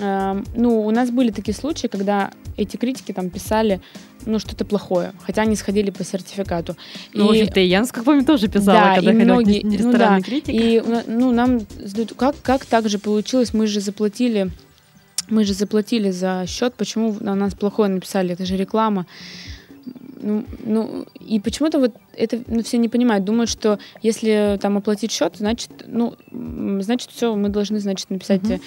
э, 0.00 0.42
ну, 0.54 0.86
у 0.86 0.90
нас 0.90 1.10
были 1.10 1.30
такие 1.30 1.54
случаи, 1.54 1.88
когда 1.88 2.30
эти 2.56 2.76
критики 2.76 3.12
там 3.12 3.30
писали 3.30 3.80
ну, 4.26 4.38
что-то 4.38 4.64
плохое, 4.64 5.12
хотя 5.26 5.42
они 5.42 5.56
сходили 5.56 5.90
по 5.90 6.04
сертификату. 6.04 6.76
Ну, 7.12 7.32
и... 7.32 7.44
и 7.44 7.66
Янс, 7.66 7.92
как 7.92 8.04
помню, 8.04 8.24
тоже 8.24 8.48
писала, 8.48 8.78
да, 8.78 8.94
когда 8.96 9.10
и 9.10 9.14
многие, 9.14 9.62
не 9.62 9.78
ну, 9.78 9.92
да, 9.92 10.20
критик. 10.20 10.54
И 10.54 10.82
ну, 11.06 11.32
нам 11.32 11.60
как, 12.16 12.36
как 12.42 12.64
так 12.64 12.88
же 12.88 12.98
получилось, 12.98 13.52
мы 13.52 13.66
же 13.66 13.80
заплатили 13.80 14.50
мы 15.28 15.44
же 15.44 15.54
заплатили 15.54 16.10
за 16.10 16.44
счет, 16.46 16.74
почему 16.74 17.16
на 17.20 17.34
нас 17.34 17.54
плохое 17.54 17.88
написали, 17.88 18.34
это 18.34 18.44
же 18.44 18.58
реклама. 18.58 19.06
Ну, 20.20 20.44
ну, 20.64 21.06
и 21.20 21.38
почему-то 21.38 21.78
вот 21.78 21.94
это 22.16 22.42
ну, 22.46 22.62
все 22.62 22.78
не 22.78 22.88
понимают. 22.88 23.24
Думают, 23.24 23.50
что 23.50 23.78
если 24.02 24.58
там 24.60 24.76
оплатить 24.76 25.12
счет, 25.12 25.36
значит, 25.36 25.70
ну, 25.86 26.14
значит, 26.80 27.10
все, 27.10 27.34
мы 27.34 27.48
должны, 27.50 27.78
значит, 27.80 28.08
написать 28.10 28.42
угу. 28.42 28.60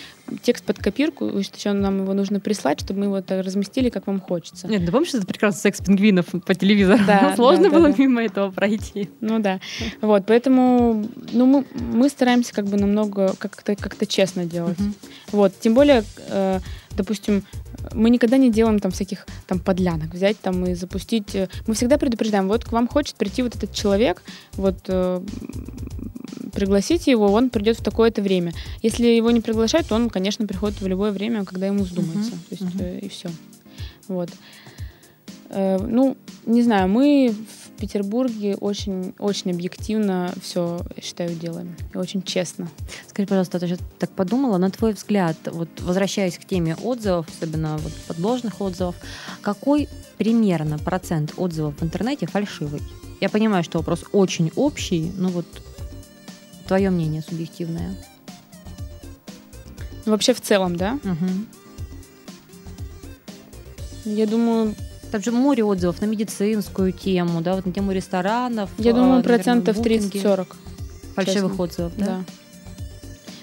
текст 0.44 0.64
под 0.66 0.78
копирку, 0.78 1.26
еще 1.26 1.72
нам 1.74 2.04
его 2.04 2.14
нужно 2.14 2.40
прислать, 2.40 2.82
чтобы 2.82 3.00
мы 3.00 3.06
его 3.06 3.22
так 3.22 3.44
разместили, 3.44 3.90
как 3.90 4.08
вам 4.08 4.20
хочется. 4.20 4.68
Нет, 4.68 4.86
ты 4.86 4.92
помнишь 4.92 5.14
это 5.14 5.26
прекрасный 5.26 5.62
секс 5.62 5.82
пингвинов 5.82 6.28
по 6.46 6.54
телевизору? 6.54 7.00
Да, 7.08 7.34
Сложно 7.36 7.70
да, 7.70 7.70
было 7.72 7.90
да, 7.90 7.96
мимо 7.98 8.24
этого 8.24 8.52
пройти. 8.52 9.10
Ну 9.22 9.40
да. 9.40 9.60
Вот, 10.02 10.26
поэтому, 10.28 11.08
ну, 11.32 11.46
мы, 11.46 11.66
мы 11.74 12.10
стараемся 12.10 12.54
как 12.54 12.66
бы 12.66 12.78
намного 12.78 13.34
как-то 13.40 13.76
как 13.76 13.96
честно 14.08 14.46
делать. 14.46 14.80
Угу. 14.80 14.94
Вот, 15.32 15.60
тем 15.60 15.74
более, 15.74 16.04
э, 16.30 16.60
допустим, 16.96 17.44
мы 17.94 18.10
никогда 18.10 18.38
не 18.38 18.52
делаем 18.52 18.80
там 18.80 18.92
всяких 18.92 19.26
там 19.48 19.60
подлянок, 19.60 20.14
взять 20.14 20.40
там 20.40 20.66
и 20.66 20.74
запустить. 20.74 21.36
Э, 21.36 21.48
мы 21.68 21.74
всегда 21.74 21.98
предупреждаем, 21.98 22.48
вот 22.48 22.66
к 22.66 22.72
вам 22.72 22.88
хочет 22.88 23.16
прийти 23.16 23.44
вот 23.44 23.56
этот 23.56 23.74
человек, 23.74 24.22
вот 24.54 24.78
э, 24.88 25.22
пригласите 26.54 27.12
его, 27.12 27.32
он 27.32 27.50
придет 27.50 27.80
в 27.80 27.84
такое-то 27.84 28.22
время. 28.22 28.54
Если 28.82 29.06
его 29.06 29.32
не 29.32 29.42
приглашают, 29.42 29.88
то 29.88 29.96
он, 29.96 30.10
конечно, 30.10 30.48
приходит 30.48 30.82
в 30.82 30.88
любое 30.88 31.12
время, 31.12 31.46
когда 31.46 31.68
ему 31.68 31.84
вздумается. 31.84 32.32
Uh-huh. 32.32 32.50
То 32.50 32.64
есть 32.64 32.76
uh-huh. 32.76 32.84
э, 32.84 33.00
и 33.00 33.10
все. 33.10 33.30
Вот. 34.08 34.30
Э, 35.50 35.78
ну, 35.80 36.18
не 36.46 36.62
знаю, 36.64 36.90
мы 36.90 37.34
в 37.34 37.67
Петербурге 37.78 38.56
очень, 38.56 39.14
очень 39.20 39.52
объективно 39.52 40.34
все, 40.42 40.82
я 40.96 41.02
считаю, 41.02 41.36
делаем. 41.36 41.76
И 41.94 41.98
очень 41.98 42.22
честно. 42.22 42.68
Скажи, 43.08 43.28
пожалуйста, 43.28 43.66
я 43.66 43.78
так 44.00 44.10
подумала, 44.12 44.58
на 44.58 44.70
твой 44.70 44.94
взгляд, 44.94 45.38
вот 45.46 45.70
возвращаясь 45.82 46.38
к 46.38 46.46
теме 46.46 46.76
отзывов, 46.76 47.28
особенно 47.30 47.78
вот 47.78 47.94
подложных 48.08 48.60
отзывов, 48.62 48.96
какой 49.42 49.88
примерно 50.18 50.78
процент 50.80 51.34
отзывов 51.38 51.80
в 51.80 51.84
интернете 51.84 52.28
фальшивый? 52.28 52.82
Я 53.22 53.30
понимаю, 53.30 53.64
что 53.64 53.80
вопрос 53.80 54.04
очень 54.12 54.52
общий, 54.56 55.12
но 55.16 55.30
вот 55.30 55.46
твое 56.68 56.90
мнение 56.90 57.22
субъективное. 57.22 57.96
Ну, 60.06 60.12
вообще 60.12 60.34
в 60.34 60.42
целом, 60.42 60.76
да? 60.76 61.00
Угу. 61.04 61.28
Я 64.06 64.26
думаю, 64.26 64.74
там 65.18 65.24
же 65.24 65.32
море 65.32 65.64
отзывов 65.64 66.02
на 66.02 66.06
медицинскую 66.06 66.92
тему, 66.92 67.42
да, 67.42 67.56
вот 67.56 67.66
на 67.66 67.74
тему 67.74 67.92
ресторанов. 67.92 68.70
Я 68.78 68.94
думаю, 68.94 69.20
а, 69.20 69.24
процентов 69.24 69.78
30-40. 69.80 70.56
Фальшивых 71.16 71.52
честно. 71.52 71.64
отзывов, 71.64 71.94
да? 71.98 72.06
Да. 72.06 72.24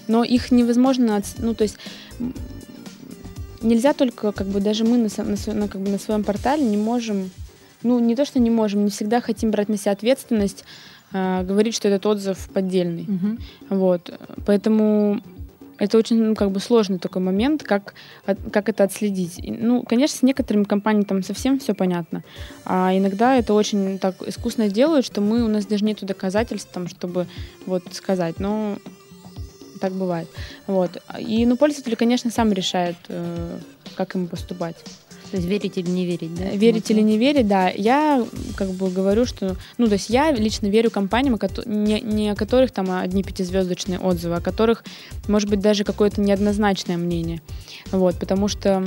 Но 0.07 0.23
их 0.23 0.51
невозможно, 0.51 1.21
ну, 1.39 1.53
то 1.53 1.63
есть 1.63 1.77
нельзя 3.61 3.93
только, 3.93 4.31
как 4.31 4.47
бы, 4.47 4.61
даже 4.61 4.85
мы 4.85 4.97
на, 4.97 5.09
на, 5.17 5.53
на, 5.53 5.67
как 5.67 5.81
бы, 5.81 5.89
на 5.89 5.99
своем 5.99 6.23
портале 6.23 6.63
не 6.63 6.77
можем, 6.77 7.31
ну, 7.83 7.99
не 7.99 8.15
то, 8.15 8.23
что 8.23 8.39
не 8.39 8.49
можем, 8.49 8.85
не 8.85 8.91
всегда 8.91 9.19
хотим 9.19 9.51
брать 9.51 9.67
на 9.67 9.77
себя 9.77 9.91
ответственность, 9.91 10.63
э, 11.11 11.43
говорить, 11.43 11.75
что 11.75 11.89
этот 11.89 12.05
отзыв 12.05 12.47
поддельный. 12.53 13.03
Угу. 13.03 13.75
Вот. 13.75 14.17
Поэтому 14.45 15.21
это 15.77 15.97
очень 15.97 16.21
ну, 16.21 16.35
как 16.35 16.51
бы 16.51 16.59
сложный 16.59 16.99
такой 16.99 17.21
момент, 17.21 17.63
как, 17.63 17.93
как 18.51 18.69
это 18.69 18.83
отследить. 18.83 19.39
Ну, 19.43 19.83
конечно, 19.83 20.17
с 20.17 20.23
некоторыми 20.23 20.63
компаниями 20.63 21.05
там 21.05 21.23
совсем 21.23 21.59
все 21.59 21.73
понятно, 21.73 22.23
а 22.65 22.95
иногда 22.95 23.35
это 23.35 23.53
очень 23.53 23.99
так 23.99 24.21
искусно 24.27 24.69
делают, 24.69 25.05
что 25.05 25.21
мы, 25.21 25.43
у 25.43 25.47
нас 25.47 25.65
даже 25.65 25.83
нет 25.83 26.03
доказательств, 26.03 26.71
там, 26.71 26.87
чтобы 26.87 27.27
вот 27.65 27.83
сказать, 27.91 28.39
но 28.39 28.77
так 29.79 29.93
бывает. 29.93 30.29
Вот. 30.67 31.01
И, 31.19 31.45
ну, 31.45 31.57
пользователь, 31.57 31.95
конечно, 31.95 32.31
сам 32.31 32.51
решает, 32.51 32.95
э, 33.09 33.59
как 33.95 34.15
ему 34.15 34.27
поступать. 34.27 34.75
То 35.35 35.39
есть 35.39 35.49
верить 35.49 35.77
или 35.77 35.89
не 35.89 36.05
верить, 36.05 36.33
да? 36.33 36.45
Верить 36.51 36.89
или 36.89 37.01
не 37.01 37.17
верить, 37.17 37.45
да. 37.45 37.67
Я 37.67 38.25
как 38.55 38.69
бы 38.69 38.89
говорю, 38.89 39.25
что... 39.25 39.57
Ну, 39.77 39.87
то 39.87 39.93
есть 39.95 40.09
я 40.09 40.31
лично 40.31 40.67
верю 40.67 40.89
компаниям, 40.89 41.37
не, 41.65 41.99
не 41.99 42.29
о 42.29 42.35
которых 42.35 42.71
там 42.71 42.89
одни 42.89 43.21
пятизвездочные 43.21 43.99
отзывы, 43.99 44.35
а 44.35 44.37
о 44.37 44.41
которых, 44.41 44.85
может 45.27 45.49
быть, 45.49 45.59
даже 45.59 45.83
какое-то 45.83 46.21
неоднозначное 46.21 46.95
мнение. 46.95 47.41
Вот, 47.91 48.17
потому 48.17 48.47
что 48.47 48.85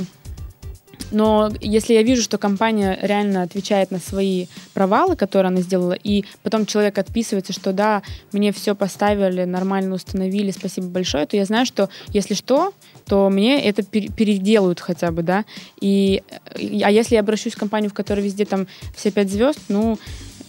но 1.11 1.51
если 1.61 1.93
я 1.93 2.03
вижу, 2.03 2.21
что 2.21 2.37
компания 2.37 2.97
реально 3.01 3.43
отвечает 3.43 3.91
на 3.91 3.99
свои 3.99 4.47
провалы, 4.73 5.15
которые 5.15 5.49
она 5.49 5.61
сделала, 5.61 5.93
и 5.93 6.25
потом 6.43 6.65
человек 6.65 6.97
отписывается, 6.97 7.53
что 7.53 7.73
да, 7.73 8.01
мне 8.31 8.51
все 8.51 8.75
поставили, 8.75 9.43
нормально 9.43 9.95
установили, 9.95 10.51
спасибо 10.51 10.87
большое, 10.87 11.25
то 11.25 11.37
я 11.37 11.45
знаю, 11.45 11.65
что 11.65 11.89
если 12.09 12.33
что, 12.33 12.73
то 13.05 13.29
мне 13.29 13.63
это 13.63 13.83
переделают 13.83 14.79
хотя 14.79 15.11
бы, 15.11 15.23
да. 15.23 15.45
И, 15.81 16.23
а 16.55 16.91
если 16.91 17.15
я 17.15 17.21
обращусь 17.21 17.53
в 17.53 17.59
компанию, 17.59 17.89
в 17.89 17.93
которой 17.93 18.21
везде 18.21 18.45
там 18.45 18.67
все 18.95 19.11
пять 19.11 19.29
звезд, 19.29 19.59
ну, 19.67 19.97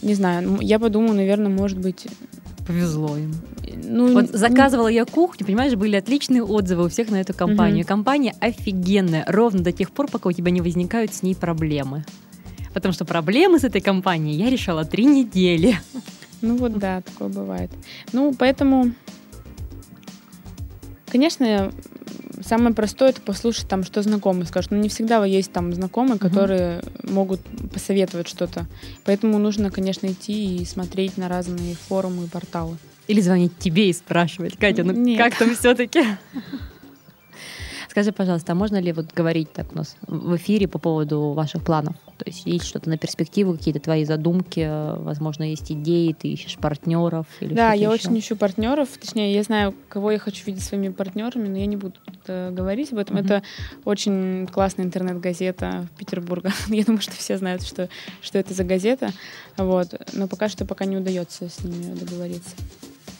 не 0.02 0.14
знаю, 0.14 0.58
я 0.60 0.78
подумаю, 0.78 1.14
наверное, 1.14 1.50
может 1.50 1.78
быть, 1.78 2.06
повезло 2.70 3.16
им. 3.16 3.34
Ну, 3.84 4.12
вот 4.12 4.30
заказывала 4.30 4.88
я 4.88 5.04
кухню, 5.04 5.46
понимаешь, 5.46 5.74
были 5.74 5.96
отличные 5.96 6.44
отзывы 6.44 6.84
у 6.84 6.88
всех 6.88 7.10
на 7.10 7.20
эту 7.20 7.34
компанию. 7.34 7.80
Угу. 7.80 7.88
Компания 7.88 8.34
офигенная, 8.40 9.24
ровно 9.26 9.62
до 9.62 9.72
тех 9.72 9.90
пор, 9.90 10.08
пока 10.08 10.28
у 10.28 10.32
тебя 10.32 10.50
не 10.50 10.60
возникают 10.60 11.14
с 11.14 11.22
ней 11.22 11.34
проблемы. 11.34 12.04
Потому 12.72 12.92
что 12.92 13.04
проблемы 13.04 13.58
с 13.58 13.64
этой 13.64 13.80
компанией 13.80 14.36
я 14.36 14.50
решала 14.50 14.84
три 14.84 15.04
недели. 15.04 15.78
Ну 16.42 16.56
вот 16.56 16.78
да, 16.78 17.02
такое 17.02 17.28
бывает. 17.28 17.70
Ну, 18.12 18.34
поэтому 18.38 18.92
Конечно, 21.10 21.72
самое 22.42 22.74
простое 22.74 23.10
это 23.10 23.20
послушать 23.20 23.68
там, 23.68 23.84
что 23.84 24.02
знакомые 24.02 24.46
скажут. 24.46 24.70
Но 24.70 24.78
не 24.78 24.88
всегда 24.88 25.24
есть 25.24 25.52
там 25.52 25.72
знакомые, 25.72 26.16
угу. 26.16 26.28
которые 26.28 26.82
могут 27.02 27.40
посоветовать 27.72 28.28
что-то. 28.28 28.66
Поэтому 29.04 29.38
нужно, 29.38 29.70
конечно, 29.70 30.06
идти 30.06 30.56
и 30.56 30.64
смотреть 30.64 31.16
на 31.16 31.28
разные 31.28 31.74
форумы 31.74 32.24
и 32.24 32.28
порталы. 32.28 32.76
Или 33.08 33.20
звонить 33.20 33.58
тебе 33.58 33.90
и 33.90 33.92
спрашивать, 33.92 34.56
Катя, 34.56 34.84
ну 34.84 34.92
Нет. 34.92 35.18
как 35.18 35.36
там 35.36 35.54
все-таки? 35.54 36.04
Скажи, 37.90 38.12
пожалуйста, 38.12 38.52
а 38.52 38.54
можно 38.54 38.80
ли 38.80 38.92
вот 38.92 39.12
говорить 39.12 39.52
так 39.52 39.72
у 39.72 39.76
нас 39.76 39.96
в 40.06 40.36
эфире 40.36 40.68
по 40.68 40.78
поводу 40.78 41.32
ваших 41.32 41.64
планов? 41.64 41.96
То 42.18 42.24
есть 42.24 42.46
есть 42.46 42.64
что-то 42.64 42.88
на 42.88 42.96
перспективу, 42.96 43.54
какие-то 43.54 43.80
твои 43.80 44.04
задумки, 44.04 44.64
возможно, 45.02 45.42
есть 45.42 45.72
идеи, 45.72 46.14
ты 46.16 46.28
ищешь 46.28 46.56
партнеров? 46.56 47.26
Или 47.40 47.52
да, 47.52 47.72
я 47.72 47.92
еще? 47.92 48.06
очень 48.06 48.16
ищу 48.20 48.36
партнеров. 48.36 48.90
Точнее, 48.90 49.34
я 49.34 49.42
знаю, 49.42 49.74
кого 49.88 50.12
я 50.12 50.20
хочу 50.20 50.46
видеть 50.46 50.62
своими 50.62 50.90
партнерами, 50.90 51.48
но 51.48 51.58
я 51.58 51.66
не 51.66 51.76
буду 51.76 51.94
э, 52.28 52.52
говорить 52.52 52.92
об 52.92 52.98
этом. 52.98 53.16
Mm-hmm. 53.16 53.24
Это 53.24 53.42
очень 53.84 54.46
классная 54.46 54.84
интернет-газета 54.84 55.88
Петербурга. 55.98 56.52
я 56.68 56.84
думаю, 56.84 57.02
что 57.02 57.16
все 57.16 57.38
знают, 57.38 57.64
что, 57.64 57.88
что 58.22 58.38
это 58.38 58.54
за 58.54 58.62
газета. 58.62 59.10
Вот. 59.56 60.00
Но 60.12 60.28
пока 60.28 60.48
что 60.48 60.64
пока 60.64 60.84
не 60.84 60.96
удается 60.96 61.48
с 61.48 61.64
ними 61.64 61.98
договориться. 61.98 62.54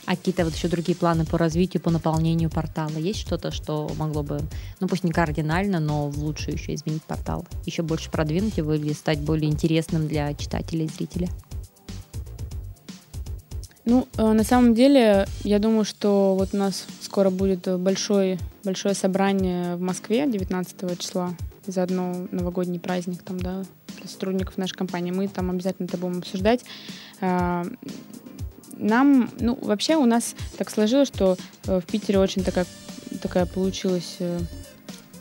А 0.05 0.15
какие-то 0.15 0.43
вот 0.43 0.55
еще 0.55 0.67
другие 0.67 0.97
планы 0.97 1.25
по 1.25 1.37
развитию, 1.37 1.81
по 1.81 1.91
наполнению 1.91 2.49
портала? 2.49 2.97
Есть 2.97 3.19
что-то, 3.19 3.51
что 3.51 3.89
могло 3.97 4.23
бы, 4.23 4.39
ну 4.79 4.87
пусть 4.87 5.03
не 5.03 5.11
кардинально, 5.11 5.79
но 5.79 6.09
в 6.09 6.17
лучшую 6.17 6.55
еще 6.55 6.73
изменить 6.73 7.03
портал? 7.03 7.45
Еще 7.65 7.83
больше 7.83 8.09
продвинуть 8.09 8.57
его 8.57 8.73
или 8.73 8.93
стать 8.93 9.19
более 9.19 9.49
интересным 9.49 10.07
для 10.07 10.33
читателей 10.33 10.85
и 10.85 10.89
зрителя? 10.89 11.29
Ну, 13.83 14.07
э, 14.17 14.31
на 14.31 14.43
самом 14.43 14.73
деле, 14.73 15.27
я 15.43 15.59
думаю, 15.59 15.85
что 15.85 16.35
вот 16.37 16.49
у 16.53 16.57
нас 16.57 16.85
скоро 17.01 17.29
будет 17.29 17.67
большой, 17.79 18.37
большое 18.63 18.93
собрание 18.93 19.75
в 19.75 19.81
Москве 19.81 20.27
19 20.27 20.99
числа. 20.99 21.33
Заодно 21.65 22.27
новогодний 22.31 22.79
праздник 22.79 23.21
там, 23.23 23.39
да, 23.39 23.63
для 23.97 24.07
сотрудников 24.07 24.57
нашей 24.57 24.75
компании. 24.75 25.11
Мы 25.11 25.27
там 25.27 25.49
обязательно 25.49 25.85
это 25.85 25.97
будем 25.97 26.19
обсуждать. 26.19 26.63
Нам, 28.77 29.29
ну, 29.39 29.57
вообще 29.61 29.95
у 29.95 30.05
нас 30.05 30.35
так 30.57 30.69
сложилось, 30.69 31.07
что 31.07 31.37
э, 31.67 31.79
в 31.79 31.85
Питере 31.85 32.19
очень 32.19 32.43
такая, 32.43 32.65
такая 33.21 33.45
получилась 33.45 34.17
э, 34.19 34.39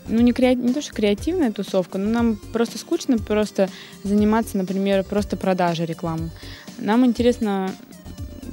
ну, 0.08 0.20
не, 0.20 0.32
креа... 0.32 0.54
не 0.54 0.72
то, 0.72 0.82
что 0.82 0.92
креативная 0.92 1.52
тусовка, 1.52 1.98
но 1.98 2.10
нам 2.10 2.36
просто 2.52 2.78
скучно 2.78 3.18
просто 3.18 3.68
заниматься, 4.02 4.56
например, 4.56 5.04
просто 5.04 5.36
продажей 5.36 5.86
рекламы. 5.86 6.30
Нам 6.78 7.04
интересно 7.04 7.70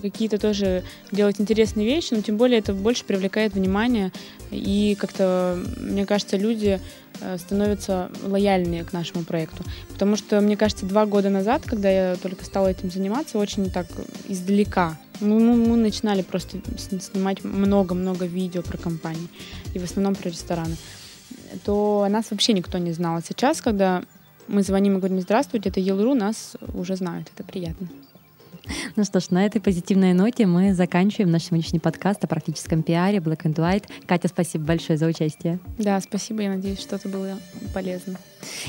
какие-то 0.01 0.37
тоже 0.37 0.83
делать 1.11 1.39
интересные 1.39 1.85
вещи, 1.85 2.13
но 2.13 2.21
тем 2.21 2.37
более 2.37 2.59
это 2.59 2.73
больше 2.73 3.05
привлекает 3.05 3.53
внимание, 3.53 4.11
и 4.51 4.95
как-то, 4.99 5.57
мне 5.79 6.05
кажется, 6.05 6.37
люди 6.37 6.79
э, 7.19 7.37
становятся 7.37 8.09
лояльнее 8.23 8.83
к 8.83 8.93
нашему 8.93 9.23
проекту. 9.23 9.63
Потому 9.89 10.15
что, 10.15 10.39
мне 10.41 10.57
кажется, 10.57 10.85
два 10.85 11.05
года 11.05 11.29
назад, 11.29 11.63
когда 11.65 11.89
я 11.89 12.15
только 12.15 12.45
стала 12.45 12.67
этим 12.67 12.91
заниматься, 12.91 13.37
очень 13.37 13.69
так 13.71 13.87
издалека. 14.27 14.97
Мы, 15.19 15.39
мы, 15.39 15.55
мы 15.55 15.77
начинали 15.77 16.21
просто 16.21 16.59
снимать 16.77 17.43
много-много 17.43 18.25
видео 18.25 18.61
про 18.61 18.77
компании, 18.77 19.27
и 19.73 19.79
в 19.79 19.83
основном 19.83 20.15
про 20.15 20.29
рестораны. 20.29 20.75
То 21.65 22.07
нас 22.09 22.31
вообще 22.31 22.53
никто 22.53 22.77
не 22.77 22.91
знал. 22.91 23.17
А 23.17 23.21
сейчас, 23.21 23.61
когда 23.61 24.03
мы 24.47 24.63
звоним 24.63 24.95
и 24.95 24.99
говорим 24.99 25.19
«Здравствуйте, 25.21 25.69
это 25.69 25.79
Елру», 25.79 26.13
нас 26.13 26.55
уже 26.73 26.95
знают. 26.95 27.27
Это 27.35 27.43
приятно. 27.43 27.87
Ну 28.95 29.03
что 29.03 29.19
ж, 29.19 29.29
на 29.29 29.45
этой 29.45 29.61
позитивной 29.61 30.13
ноте 30.13 30.45
мы 30.45 30.73
заканчиваем 30.73 31.31
наш 31.31 31.43
сегодняшний 31.43 31.79
подкаст 31.79 32.23
о 32.23 32.27
практическом 32.27 32.83
пиаре 32.83 33.17
Black 33.19 33.43
and 33.43 33.55
White. 33.55 33.85
Катя, 34.05 34.27
спасибо 34.27 34.65
большое 34.65 34.97
за 34.97 35.05
участие. 35.07 35.59
Да, 35.77 35.99
спасибо. 36.01 36.41
Я 36.41 36.49
надеюсь, 36.49 36.79
что-то 36.79 37.09
было 37.09 37.37
полезно. 37.73 38.17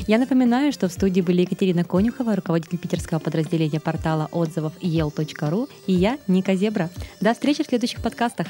Я 0.06 0.18
напоминаю, 0.18 0.72
что 0.72 0.88
в 0.88 0.92
студии 0.92 1.20
были 1.20 1.42
Екатерина 1.42 1.84
Конюхова, 1.84 2.36
руководитель 2.36 2.78
питерского 2.78 3.18
подразделения 3.18 3.80
портала 3.80 4.28
отзывов 4.32 4.72
ел.ру 4.80 5.68
и 5.86 5.92
я, 5.92 6.18
Ника 6.26 6.54
Зебра. 6.54 6.90
До 7.20 7.34
встречи 7.34 7.62
в 7.62 7.66
следующих 7.66 8.02
подкастах. 8.02 8.46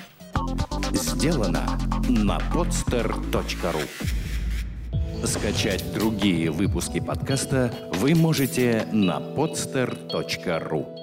Сделано 0.93 1.79
на 2.09 2.39
podster.ru 2.53 3.83
Скачать 5.25 5.85
другие 5.93 6.51
выпуски 6.51 7.01
подкаста 7.01 7.75
вы 7.95 8.15
можете 8.15 8.87
на 8.93 9.19
podster.ru 9.19 10.98